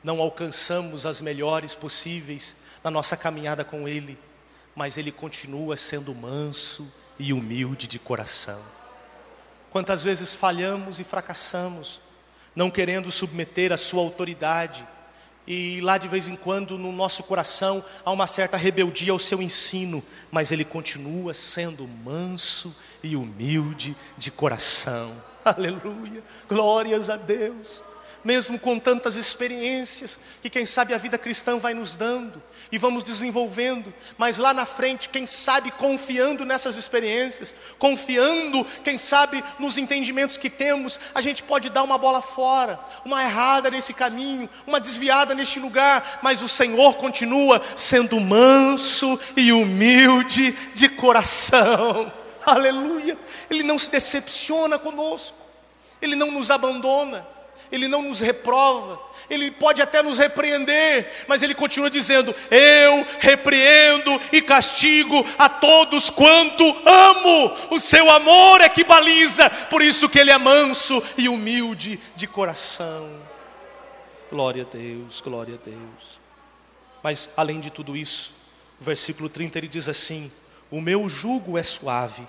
não 0.04 0.20
alcançamos 0.20 1.06
as 1.06 1.22
melhores 1.22 1.76
possíveis 1.76 2.56
na 2.84 2.90
nossa 2.90 3.16
caminhada 3.16 3.64
com 3.64 3.88
Ele, 3.88 4.18
mas 4.76 4.98
ele 4.98 5.12
continua 5.12 5.78
sendo 5.78 6.14
manso 6.14 6.92
e 7.18 7.32
humilde 7.32 7.88
de 7.88 7.98
coração. 7.98 8.62
Quantas 9.72 10.04
vezes 10.04 10.34
falhamos 10.34 11.00
e 11.00 11.04
fracassamos, 11.04 12.02
não 12.56 12.70
querendo 12.70 13.12
submeter 13.12 13.72
a 13.72 13.78
sua 13.78 14.02
autoridade, 14.02 14.86
e 15.48 15.80
lá 15.82 15.98
de 15.98 16.08
vez 16.08 16.28
em 16.28 16.36
quando 16.36 16.78
no 16.78 16.92
nosso 16.92 17.24
coração 17.24 17.84
há 18.04 18.12
uma 18.12 18.26
certa 18.26 18.58
rebeldia 18.58 19.12
ao 19.12 19.20
seu 19.20 19.42
ensino, 19.42 20.04
mas 20.32 20.52
ele 20.52 20.66
continua 20.66 21.34
sendo 21.34 21.88
manso 21.88 22.76
e 23.04 23.16
humilde 23.16 23.96
de 24.18 24.32
coração. 24.32 25.16
Aleluia, 25.46 26.24
glórias 26.50 27.10
a 27.10 27.16
Deus 27.16 27.84
mesmo 28.26 28.58
com 28.58 28.80
tantas 28.80 29.16
experiências 29.16 30.20
que 30.42 30.50
quem 30.50 30.66
sabe 30.66 30.96
a 30.96 30.98
vida 30.98 31.16
cristã 31.16 31.60
vai 31.60 31.76
nos 31.76 31.96
dando 31.96 32.42
e 32.72 32.78
vamos 32.80 33.04
desenvolvendo, 33.04 33.94
mas 34.18 34.40
lá 34.40 34.52
na 34.52 34.66
frente, 34.66 35.10
quem 35.10 35.28
sabe 35.28 35.70
confiando 35.70 36.44
nessas 36.44 36.76
experiências, 36.76 37.54
confiando, 37.78 38.66
quem 38.84 38.98
sabe 38.98 39.44
nos 39.60 39.78
entendimentos 39.78 40.38
que 40.38 40.50
temos, 40.50 41.00
a 41.14 41.22
gente 41.22 41.44
pode 41.44 41.70
dar 41.70 41.84
uma 41.84 42.00
bola 42.00 42.24
fora, 42.24 42.80
uma 43.06 43.24
errada 43.24 43.70
nesse 43.70 43.94
caminho, 43.94 44.50
uma 44.66 44.80
desviada 44.80 45.36
neste 45.36 45.60
lugar, 45.60 46.20
mas 46.24 46.42
o 46.42 46.50
Senhor 46.50 46.96
continua 46.96 47.62
sendo 47.78 48.20
manso 48.20 49.20
e 49.38 49.54
humilde 49.54 50.52
de 50.74 50.90
coração. 50.90 52.12
Aleluia! 52.44 53.18
Ele 53.50 53.62
não 53.62 53.78
se 53.78 53.92
decepciona 53.92 54.80
conosco, 54.80 55.38
ele 56.02 56.16
não 56.16 56.32
nos 56.32 56.50
abandona. 56.50 57.35
Ele 57.72 57.88
não 57.88 58.02
nos 58.02 58.20
reprova, 58.20 59.00
Ele 59.30 59.52
pode 59.52 59.82
até 59.82 60.02
nos 60.02 60.20
repreender, 60.20 61.26
mas 61.28 61.42
Ele 61.42 61.56
continua 61.56 61.90
dizendo: 61.90 62.34
Eu 62.52 63.06
repreendo 63.20 64.20
e 64.32 64.42
castigo 64.42 65.26
a 65.38 65.50
todos 65.50 66.10
quanto 66.10 66.64
amo, 66.86 67.58
o 67.72 67.80
seu 67.80 68.10
amor 68.10 68.62
é 68.62 68.70
que 68.70 68.84
baliza, 68.84 69.50
por 69.70 69.82
isso 69.82 70.10
que 70.10 70.20
Ele 70.20 70.32
é 70.32 70.38
manso 70.38 71.02
e 71.18 71.28
humilde 71.28 72.00
de 72.16 72.28
coração. 72.28 73.22
Glória 74.30 74.64
a 74.64 74.76
Deus, 74.76 75.22
glória 75.22 75.56
a 75.56 75.66
Deus. 75.66 76.20
Mas 77.04 77.30
além 77.38 77.60
de 77.60 77.70
tudo 77.70 77.96
isso, 77.96 78.34
o 78.80 78.84
versículo 78.84 79.30
30 79.30 79.58
ele 79.58 79.68
diz 79.68 79.88
assim: 79.88 80.32
O 80.72 80.82
meu 80.82 81.08
jugo 81.08 81.58
é 81.58 81.64
suave 81.64 82.28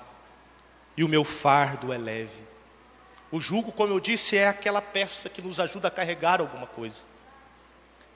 e 0.96 1.02
o 1.02 1.08
meu 1.08 1.24
fardo 1.24 1.92
é 1.92 1.98
leve. 1.98 2.45
O 3.30 3.40
jugo, 3.40 3.72
como 3.72 3.92
eu 3.92 4.00
disse, 4.00 4.36
é 4.36 4.48
aquela 4.48 4.80
peça 4.80 5.28
que 5.28 5.42
nos 5.42 5.58
ajuda 5.58 5.88
a 5.88 5.90
carregar 5.90 6.40
alguma 6.40 6.66
coisa. 6.66 7.04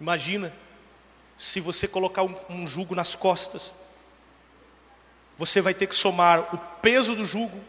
Imagina 0.00 0.52
se 1.36 1.60
você 1.60 1.88
colocar 1.88 2.22
um, 2.22 2.34
um 2.48 2.66
jugo 2.66 2.94
nas 2.94 3.14
costas, 3.14 3.72
você 5.36 5.60
vai 5.60 5.74
ter 5.74 5.86
que 5.86 5.94
somar 5.94 6.54
o 6.54 6.58
peso 6.80 7.16
do 7.16 7.24
jugo 7.24 7.60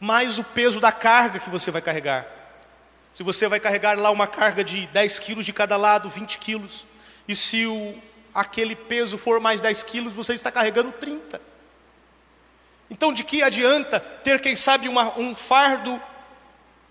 mais 0.00 0.38
o 0.38 0.44
peso 0.44 0.80
da 0.80 0.92
carga 0.92 1.38
que 1.38 1.50
você 1.50 1.70
vai 1.70 1.82
carregar. 1.82 2.26
Se 3.12 3.22
você 3.22 3.48
vai 3.48 3.58
carregar 3.58 3.98
lá 3.98 4.10
uma 4.10 4.26
carga 4.26 4.62
de 4.62 4.86
10 4.88 5.18
quilos 5.18 5.44
de 5.44 5.52
cada 5.52 5.76
lado, 5.76 6.08
20 6.08 6.38
quilos, 6.38 6.86
e 7.26 7.34
se 7.34 7.66
o, 7.66 7.98
aquele 8.32 8.76
peso 8.76 9.18
for 9.18 9.40
mais 9.40 9.60
10 9.60 9.82
quilos, 9.82 10.12
você 10.12 10.34
está 10.34 10.52
carregando 10.52 10.92
30. 10.92 11.40
Então, 12.90 13.12
de 13.12 13.24
que 13.24 13.42
adianta 13.42 14.00
ter, 14.00 14.40
quem 14.40 14.54
sabe, 14.54 14.88
uma, 14.88 15.18
um 15.18 15.34
fardo 15.34 16.00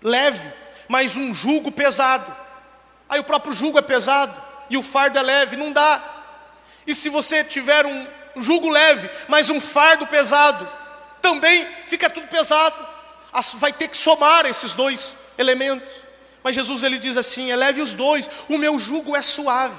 leve, 0.02 0.52
mas 0.88 1.16
um 1.16 1.34
jugo 1.34 1.70
pesado. 1.72 2.34
Aí 3.08 3.20
o 3.20 3.24
próprio 3.24 3.52
jugo 3.52 3.78
é 3.78 3.82
pesado 3.82 4.40
e 4.70 4.76
o 4.76 4.82
fardo 4.82 5.18
é 5.18 5.22
leve, 5.22 5.56
não 5.56 5.72
dá. 5.72 6.02
E 6.86 6.94
se 6.94 7.08
você 7.08 7.44
tiver 7.44 7.84
um 7.86 8.06
jugo 8.36 8.68
leve, 8.68 9.10
mas 9.28 9.50
um 9.50 9.60
fardo 9.60 10.06
pesado, 10.06 10.68
também 11.20 11.66
fica 11.86 12.08
tudo 12.08 12.26
pesado. 12.28 12.86
Vai 13.56 13.72
ter 13.72 13.88
que 13.88 13.96
somar 13.96 14.46
esses 14.46 14.74
dois 14.74 15.16
elementos. 15.36 15.92
Mas 16.42 16.54
Jesus 16.54 16.82
ele 16.82 16.98
diz 16.98 17.16
assim: 17.16 17.50
eleve 17.50 17.82
os 17.82 17.94
dois, 17.94 18.28
o 18.48 18.56
meu 18.58 18.78
jugo 18.78 19.16
é 19.16 19.22
suave, 19.22 19.78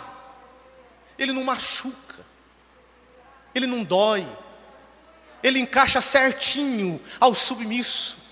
ele 1.17 1.33
não 1.33 1.43
machuca, 1.43 2.25
ele 3.55 3.65
não 3.65 3.83
dói, 3.83 4.27
ele 5.41 5.59
encaixa 5.59 6.01
certinho 6.01 7.01
ao 7.19 7.33
submisso. 7.33 8.28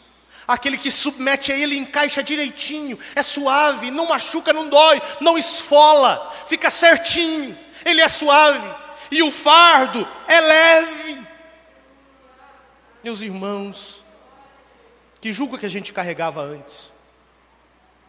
Aquele 0.48 0.78
que 0.78 0.90
submete 0.90 1.52
a 1.52 1.58
ele 1.58 1.78
encaixa 1.78 2.24
direitinho, 2.24 2.98
é 3.14 3.22
suave, 3.22 3.92
não 3.92 4.08
machuca, 4.08 4.54
não 4.54 4.70
dói, 4.70 5.02
não 5.20 5.38
esfola, 5.38 6.34
fica 6.48 6.70
certinho, 6.70 7.58
ele 7.84 8.02
é 8.02 8.08
suave, 8.08 8.66
e 9.12 9.22
o 9.22 9.32
fardo 9.32 10.08
é 10.26 10.40
leve. 10.40 11.28
Meus 13.04 13.22
irmãos, 13.22 14.04
que 15.20 15.34
jugo 15.34 15.58
que 15.58 15.66
a 15.66 15.70
gente 15.70 15.92
carregava 15.92 16.42
antes? 16.42 16.94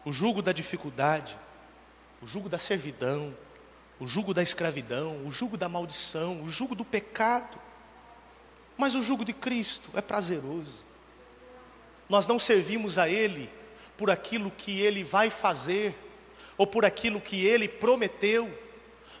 O 0.05 0.13
jugo 0.13 0.41
da 0.41 0.53
dificuldade, 0.53 1.37
o 2.21 2.27
jugo 2.27 2.47
da 2.47 2.57
servidão, 2.57 3.35
o 3.99 4.07
jugo 4.07 4.33
da 4.33 4.41
escravidão, 4.41 5.25
o 5.25 5.31
jugo 5.31 5.57
da 5.57 5.67
maldição, 5.67 6.41
o 6.41 6.49
jugo 6.49 6.73
do 6.73 6.85
pecado. 6.85 7.59
Mas 8.77 8.95
o 8.95 9.03
jugo 9.03 9.25
de 9.25 9.33
Cristo 9.33 9.91
é 9.93 10.01
prazeroso. 10.01 10.88
Nós 12.09 12.27
não 12.27 12.39
servimos 12.39 12.97
a 12.97 13.07
Ele 13.07 13.49
por 13.95 14.09
aquilo 14.09 14.51
que 14.51 14.81
Ele 14.81 15.03
vai 15.03 15.29
fazer, 15.29 15.95
ou 16.57 16.67
por 16.67 16.83
aquilo 16.83 17.21
que 17.21 17.45
Ele 17.45 17.67
prometeu. 17.67 18.51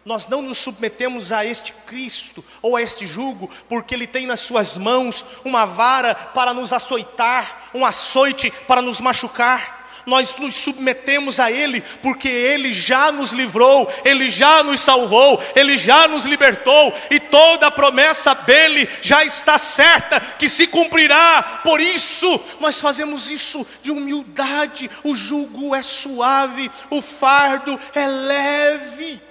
Nós 0.03 0.27
não 0.27 0.41
nos 0.41 0.57
submetemos 0.57 1.31
a 1.31 1.45
este 1.45 1.71
Cristo 1.71 2.43
ou 2.61 2.75
a 2.75 2.81
este 2.81 3.05
jugo, 3.05 3.49
porque 3.69 3.93
Ele 3.93 4.07
tem 4.07 4.25
nas 4.25 4.39
Suas 4.41 4.77
mãos 4.77 5.23
uma 5.45 5.65
vara 5.65 6.15
para 6.15 6.53
nos 6.53 6.73
açoitar, 6.73 7.69
um 7.73 7.85
açoite 7.85 8.51
para 8.67 8.81
nos 8.81 8.99
machucar 8.99 9.78
nós 10.05 10.35
nos 10.37 10.55
submetemos 10.55 11.39
a 11.39 11.51
Ele, 11.51 11.81
porque 12.01 12.27
Ele 12.27 12.73
já 12.73 13.11
nos 13.11 13.31
livrou, 13.31 13.91
Ele 14.03 14.29
já 14.29 14.63
nos 14.63 14.81
salvou, 14.81 15.41
Ele 15.55 15.77
já 15.77 16.07
nos 16.07 16.25
libertou, 16.25 16.93
e 17.09 17.19
toda 17.19 17.67
a 17.67 17.71
promessa 17.71 18.33
dele 18.33 18.87
já 19.01 19.23
está 19.23 19.57
certa 19.57 20.19
que 20.19 20.49
se 20.49 20.67
cumprirá. 20.67 21.61
Por 21.63 21.79
isso, 21.79 22.39
nós 22.59 22.79
fazemos 22.79 23.29
isso 23.29 23.65
de 23.83 23.91
humildade. 23.91 24.89
O 25.03 25.15
jugo 25.15 25.75
é 25.75 25.81
suave, 25.81 26.71
o 26.89 27.01
fardo 27.01 27.79
é 27.93 28.07
leve. 28.07 29.21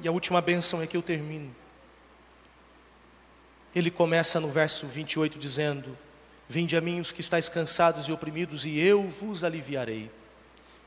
E 0.00 0.08
a 0.08 0.12
última 0.12 0.40
benção 0.40 0.82
é 0.82 0.86
que 0.86 0.96
eu 0.96 1.02
termino. 1.02 1.54
Ele 3.74 3.90
começa 3.90 4.40
no 4.40 4.48
verso 4.48 4.86
28 4.86 5.38
dizendo: 5.38 5.96
Vinde 6.48 6.76
a 6.76 6.80
mim 6.80 7.00
os 7.00 7.10
que 7.10 7.20
estáis 7.20 7.48
cansados 7.48 8.06
e 8.06 8.12
oprimidos, 8.12 8.64
e 8.64 8.78
eu 8.78 9.08
vos 9.08 9.42
aliviarei. 9.42 10.10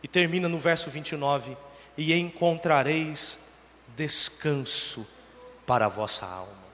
E 0.02 0.08
termina 0.08 0.48
no 0.48 0.58
verso 0.58 0.90
29: 0.90 1.58
E 1.98 2.14
encontrareis 2.14 3.40
descanso 3.96 5.06
para 5.66 5.88
a 5.88 5.90
vossa 5.90 6.26
alma. 6.26 6.70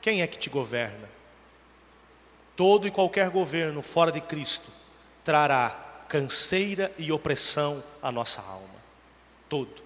Quem 0.00 0.22
é 0.22 0.26
que 0.26 0.38
te 0.38 0.48
governa? 0.48 1.08
Todo 2.56 2.86
e 2.86 2.90
qualquer 2.90 3.28
governo 3.30 3.82
fora 3.82 4.12
de 4.12 4.20
Cristo 4.20 4.70
trará 5.24 6.04
canseira 6.08 6.92
e 6.96 7.12
opressão 7.12 7.82
à 8.02 8.10
nossa 8.12 8.40
alma. 8.40 8.80
Todo. 9.48 9.82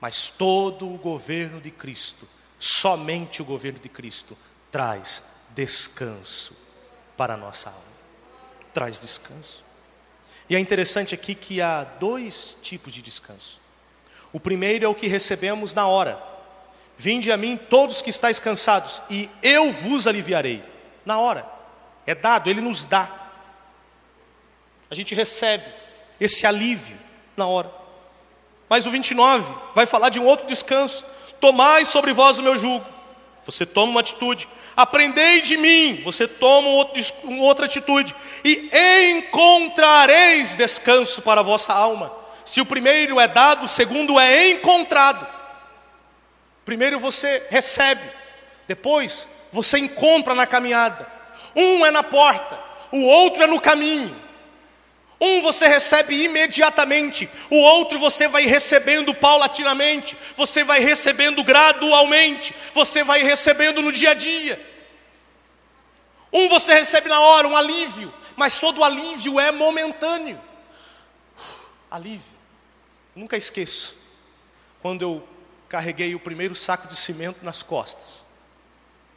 Mas 0.00 0.28
todo 0.28 0.92
o 0.92 0.98
governo 0.98 1.60
de 1.60 1.70
Cristo, 1.70 2.28
somente 2.58 3.40
o 3.40 3.44
governo 3.44 3.78
de 3.78 3.88
Cristo, 3.88 4.36
traz 4.70 5.22
descanso 5.56 6.54
para 7.16 7.34
a 7.34 7.36
nossa 7.36 7.70
alma. 7.70 7.80
Traz 8.74 9.00
descanso. 9.00 9.64
E 10.48 10.54
é 10.54 10.60
interessante 10.60 11.14
aqui 11.14 11.34
que 11.34 11.62
há 11.62 11.82
dois 11.82 12.56
tipos 12.62 12.92
de 12.92 13.00
descanso. 13.00 13.58
O 14.32 14.38
primeiro 14.38 14.84
é 14.84 14.88
o 14.88 14.94
que 14.94 15.08
recebemos 15.08 15.72
na 15.72 15.88
hora. 15.88 16.22
Vinde 16.98 17.32
a 17.32 17.36
mim 17.36 17.56
todos 17.56 18.02
que 18.02 18.10
estáis 18.10 18.38
cansados, 18.38 19.02
e 19.10 19.28
eu 19.42 19.72
vos 19.72 20.06
aliviarei. 20.06 20.62
Na 21.04 21.18
hora. 21.18 21.44
É 22.06 22.14
dado, 22.14 22.48
ele 22.48 22.60
nos 22.60 22.84
dá. 22.84 23.08
A 24.90 24.94
gente 24.94 25.14
recebe 25.14 25.64
esse 26.20 26.46
alívio 26.46 26.96
na 27.36 27.46
hora. 27.46 27.70
Mas 28.68 28.86
o 28.86 28.90
29 28.90 29.52
vai 29.74 29.86
falar 29.86 30.10
de 30.10 30.20
um 30.20 30.26
outro 30.26 30.46
descanso. 30.46 31.04
Tomai 31.40 31.84
sobre 31.84 32.12
vós 32.12 32.38
o 32.38 32.42
meu 32.42 32.56
jugo. 32.56 32.95
Você 33.46 33.64
toma 33.64 33.92
uma 33.92 34.00
atitude. 34.00 34.46
Aprendei 34.76 35.40
de 35.40 35.56
mim, 35.56 36.02
você 36.04 36.28
toma 36.28 36.68
outra 36.68 37.64
atitude, 37.64 38.14
e 38.44 38.68
encontrareis 39.10 40.54
descanso 40.54 41.22
para 41.22 41.40
a 41.40 41.44
vossa 41.44 41.72
alma. 41.72 42.12
Se 42.44 42.60
o 42.60 42.66
primeiro 42.66 43.18
é 43.18 43.26
dado, 43.26 43.64
o 43.64 43.68
segundo 43.68 44.20
é 44.20 44.50
encontrado. 44.50 45.26
Primeiro 46.64 47.00
você 47.00 47.46
recebe, 47.48 48.02
depois 48.68 49.26
você 49.50 49.78
encontra 49.78 50.34
na 50.34 50.46
caminhada. 50.46 51.10
Um 51.54 51.86
é 51.86 51.90
na 51.90 52.02
porta, 52.02 52.58
o 52.92 53.02
outro 53.06 53.42
é 53.42 53.46
no 53.46 53.60
caminho. 53.60 54.14
Um 55.20 55.40
você 55.40 55.66
recebe 55.66 56.24
imediatamente, 56.24 57.28
o 57.50 57.56
outro 57.56 57.98
você 57.98 58.28
vai 58.28 58.44
recebendo 58.44 59.14
paulatinamente, 59.14 60.16
você 60.36 60.62
vai 60.62 60.80
recebendo 60.80 61.42
gradualmente, 61.42 62.54
você 62.74 63.02
vai 63.02 63.22
recebendo 63.22 63.80
no 63.80 63.90
dia 63.90 64.10
a 64.10 64.14
dia. 64.14 64.60
Um 66.30 66.48
você 66.48 66.74
recebe 66.74 67.08
na 67.08 67.18
hora, 67.18 67.48
um 67.48 67.56
alívio, 67.56 68.12
mas 68.36 68.60
todo 68.60 68.84
alívio 68.84 69.40
é 69.40 69.50
momentâneo. 69.50 70.38
Alívio. 71.90 72.36
Nunca 73.14 73.38
esqueço 73.38 73.96
quando 74.82 75.00
eu 75.00 75.26
carreguei 75.66 76.14
o 76.14 76.20
primeiro 76.20 76.54
saco 76.54 76.86
de 76.88 76.96
cimento 76.96 77.42
nas 77.42 77.62
costas. 77.62 78.26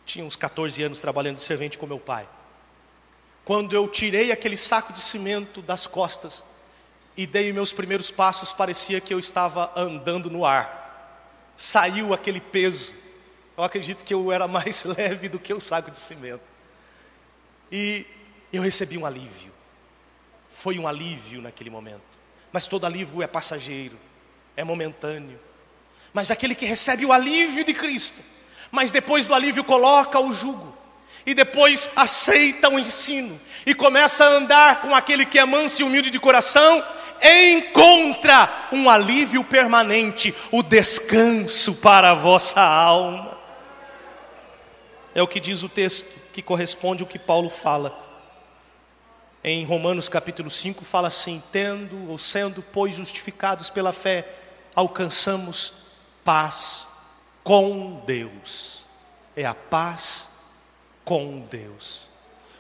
Tinha 0.06 0.24
uns 0.24 0.38
14 0.38 0.82
anos 0.82 1.00
trabalhando 1.00 1.36
de 1.36 1.42
servente 1.42 1.78
com 1.78 1.86
meu 1.86 2.00
pai. 2.00 2.28
Quando 3.50 3.76
eu 3.76 3.88
tirei 3.88 4.32
aquele 4.32 4.56
saco 4.56 4.94
de 4.94 5.02
cimento 5.02 5.60
das 5.60 5.88
costas 5.88 6.44
e 7.18 7.26
dei 7.26 7.52
meus 7.52 7.74
primeiros 7.74 8.12
passos, 8.12 8.54
parecia 8.54 9.02
que 9.02 9.12
eu 9.12 9.18
estava 9.18 9.72
andando 9.76 10.30
no 10.30 10.46
ar. 10.46 11.52
Saiu 11.58 12.14
aquele 12.14 12.40
peso. 12.40 12.94
Eu 13.58 13.64
acredito 13.64 14.06
que 14.06 14.14
eu 14.14 14.32
era 14.32 14.48
mais 14.48 14.84
leve 14.96 15.30
do 15.30 15.40
que 15.40 15.52
o 15.52 15.60
saco 15.60 15.90
de 15.90 15.98
cimento. 15.98 16.44
E 17.72 18.06
eu 18.54 18.62
recebi 18.62 19.00
um 19.00 19.06
alívio. 19.08 19.52
Foi 20.48 20.78
um 20.78 20.88
alívio 20.88 21.42
naquele 21.42 21.72
momento. 21.72 22.20
Mas 22.52 22.68
todo 22.68 22.86
alívio 22.86 23.24
é 23.24 23.28
passageiro, 23.28 23.98
é 24.56 24.64
momentâneo. 24.64 25.40
Mas 26.14 26.30
aquele 26.30 26.54
que 26.54 26.68
recebe 26.68 27.04
o 27.04 27.12
alívio 27.12 27.66
de 27.66 27.74
Cristo, 27.74 28.22
mas 28.70 28.92
depois 28.92 29.26
do 29.26 29.34
alívio 29.34 29.64
coloca 29.64 30.20
o 30.20 30.32
jugo, 30.32 30.78
e 31.26 31.34
depois 31.34 31.90
aceita 31.96 32.70
o 32.70 32.80
ensino, 32.80 33.40
e 33.66 33.74
começa 33.74 34.26
a 34.26 34.30
andar 34.30 34.82
com 34.82 34.96
aquele 34.96 35.26
que 35.26 35.38
é 35.38 35.46
manso 35.46 35.82
e 35.82 35.86
humilde 35.86 36.10
de 36.10 36.20
coração, 36.20 36.84
encontra 37.22 38.70
um 38.72 38.90
alívio 38.90 39.44
permanente, 39.44 40.34
o 40.52 40.64
descanso 40.64 41.76
para 41.76 42.12
a 42.12 42.16
vossa 42.16 42.62
alma. 42.62 43.38
É 45.14 45.22
o 45.22 45.28
que 45.28 45.40
diz 45.40 45.64
o 45.64 45.70
texto, 45.70 46.08
que 46.32 46.42
corresponde 46.42 47.04
ao 47.04 47.10
que 47.10 47.20
Paulo 47.20 47.50
fala. 47.50 48.08
Em 49.44 49.66
Romanos 49.66 50.08
capítulo 50.08 50.50
5 50.50 50.86
fala 50.86 51.08
assim: 51.08 51.42
tendo 51.52 52.10
ou 52.10 52.18
sendo, 52.18 52.62
pois, 52.62 52.96
justificados 52.96 53.70
pela 53.70 53.92
fé, 53.92 54.28
alcançamos 54.76 55.74
paz 56.24 56.88
com 57.44 58.02
Deus. 58.06 58.86
É 59.36 59.46
a 59.46 59.56
paz 59.56 60.29
com 61.10 61.40
Deus. 61.40 62.04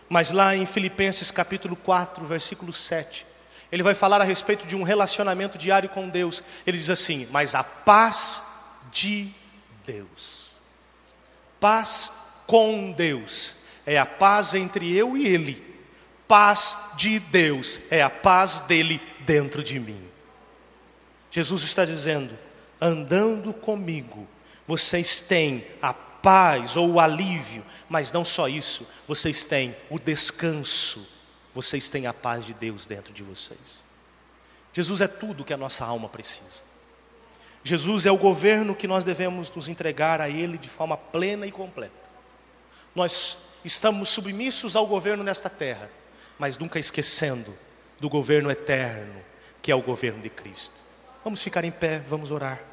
Mas 0.09 0.31
lá 0.31 0.55
em 0.55 0.65
Filipenses 0.65 1.29
capítulo 1.29 1.75
4, 1.75 2.25
versículo 2.25 2.73
7, 2.73 3.23
ele 3.71 3.83
vai 3.83 3.93
falar 3.93 4.19
a 4.21 4.23
respeito 4.23 4.65
de 4.65 4.75
um 4.75 4.81
relacionamento 4.81 5.55
diário 5.55 5.87
com 5.87 6.09
Deus. 6.09 6.43
Ele 6.65 6.75
diz 6.75 6.89
assim: 6.89 7.27
Mas 7.29 7.53
a 7.53 7.63
paz 7.63 8.43
de 8.91 9.29
Deus, 9.85 10.49
paz 11.59 12.11
com 12.47 12.91
Deus, 12.91 13.57
é 13.85 13.99
a 13.99 14.05
paz 14.07 14.55
entre 14.55 14.91
eu 14.91 15.15
e 15.15 15.27
Ele 15.27 15.69
paz 16.27 16.77
de 16.95 17.19
Deus, 17.19 17.79
é 17.91 18.01
a 18.03 18.09
paz 18.09 18.61
dele 18.61 18.99
dentro 19.21 19.63
de 19.63 19.79
mim. 19.79 20.01
Jesus 21.29 21.61
está 21.61 21.85
dizendo: 21.85 22.35
andando 22.81 23.53
comigo, 23.53 24.27
vocês 24.65 25.19
têm 25.19 25.63
a 25.79 25.93
paz 26.21 26.77
ou 26.77 26.91
o 26.91 26.99
alívio, 26.99 27.65
mas 27.87 28.11
não 28.11 28.23
só 28.25 28.47
isso, 28.47 28.87
vocês 29.07 29.43
têm 29.43 29.75
o 29.89 29.99
descanso, 29.99 31.07
vocês 31.53 31.89
têm 31.89 32.07
a 32.07 32.13
paz 32.13 32.45
de 32.45 32.53
Deus 32.53 32.85
dentro 32.85 33.13
de 33.13 33.23
vocês. 33.23 33.79
Jesus 34.73 35.01
é 35.01 35.07
tudo 35.07 35.43
que 35.43 35.53
a 35.53 35.57
nossa 35.57 35.85
alma 35.85 36.07
precisa. 36.07 36.63
Jesus 37.63 38.05
é 38.05 38.11
o 38.11 38.17
governo 38.17 38.75
que 38.75 38.87
nós 38.87 39.03
devemos 39.03 39.51
nos 39.51 39.67
entregar 39.67 40.21
a 40.21 40.29
Ele 40.29 40.57
de 40.57 40.69
forma 40.69 40.95
plena 40.95 41.45
e 41.45 41.51
completa. 41.51 42.09
Nós 42.95 43.37
estamos 43.63 44.09
submissos 44.09 44.75
ao 44.75 44.87
governo 44.87 45.23
nesta 45.23 45.49
terra, 45.49 45.89
mas 46.37 46.57
nunca 46.57 46.79
esquecendo 46.79 47.53
do 47.99 48.09
governo 48.09 48.49
eterno, 48.49 49.21
que 49.61 49.71
é 49.71 49.75
o 49.75 49.81
governo 49.81 50.21
de 50.21 50.29
Cristo. 50.29 50.75
Vamos 51.23 51.41
ficar 51.41 51.65
em 51.65 51.71
pé, 51.71 51.99
vamos 51.99 52.31
orar. 52.31 52.68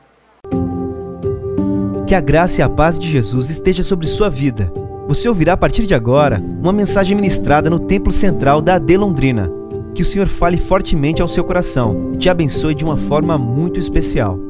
Que 2.06 2.14
a 2.14 2.20
graça 2.20 2.60
e 2.60 2.62
a 2.62 2.68
paz 2.68 3.00
de 3.00 3.10
Jesus 3.10 3.50
esteja 3.50 3.82
sobre 3.82 4.06
sua 4.06 4.30
vida. 4.30 4.72
Você 5.08 5.28
ouvirá 5.28 5.54
a 5.54 5.56
partir 5.56 5.86
de 5.86 5.94
agora 5.94 6.40
uma 6.62 6.72
mensagem 6.72 7.16
ministrada 7.16 7.68
no 7.68 7.80
Templo 7.80 8.12
Central 8.12 8.62
da 8.62 8.76
AD 8.76 8.96
Londrina. 8.96 9.50
Que 9.92 10.02
o 10.02 10.04
Senhor 10.06 10.28
fale 10.28 10.56
fortemente 10.56 11.20
ao 11.20 11.26
seu 11.26 11.42
coração 11.42 12.12
e 12.14 12.16
te 12.16 12.28
abençoe 12.28 12.76
de 12.76 12.84
uma 12.84 12.96
forma 12.96 13.36
muito 13.36 13.80
especial. 13.80 14.45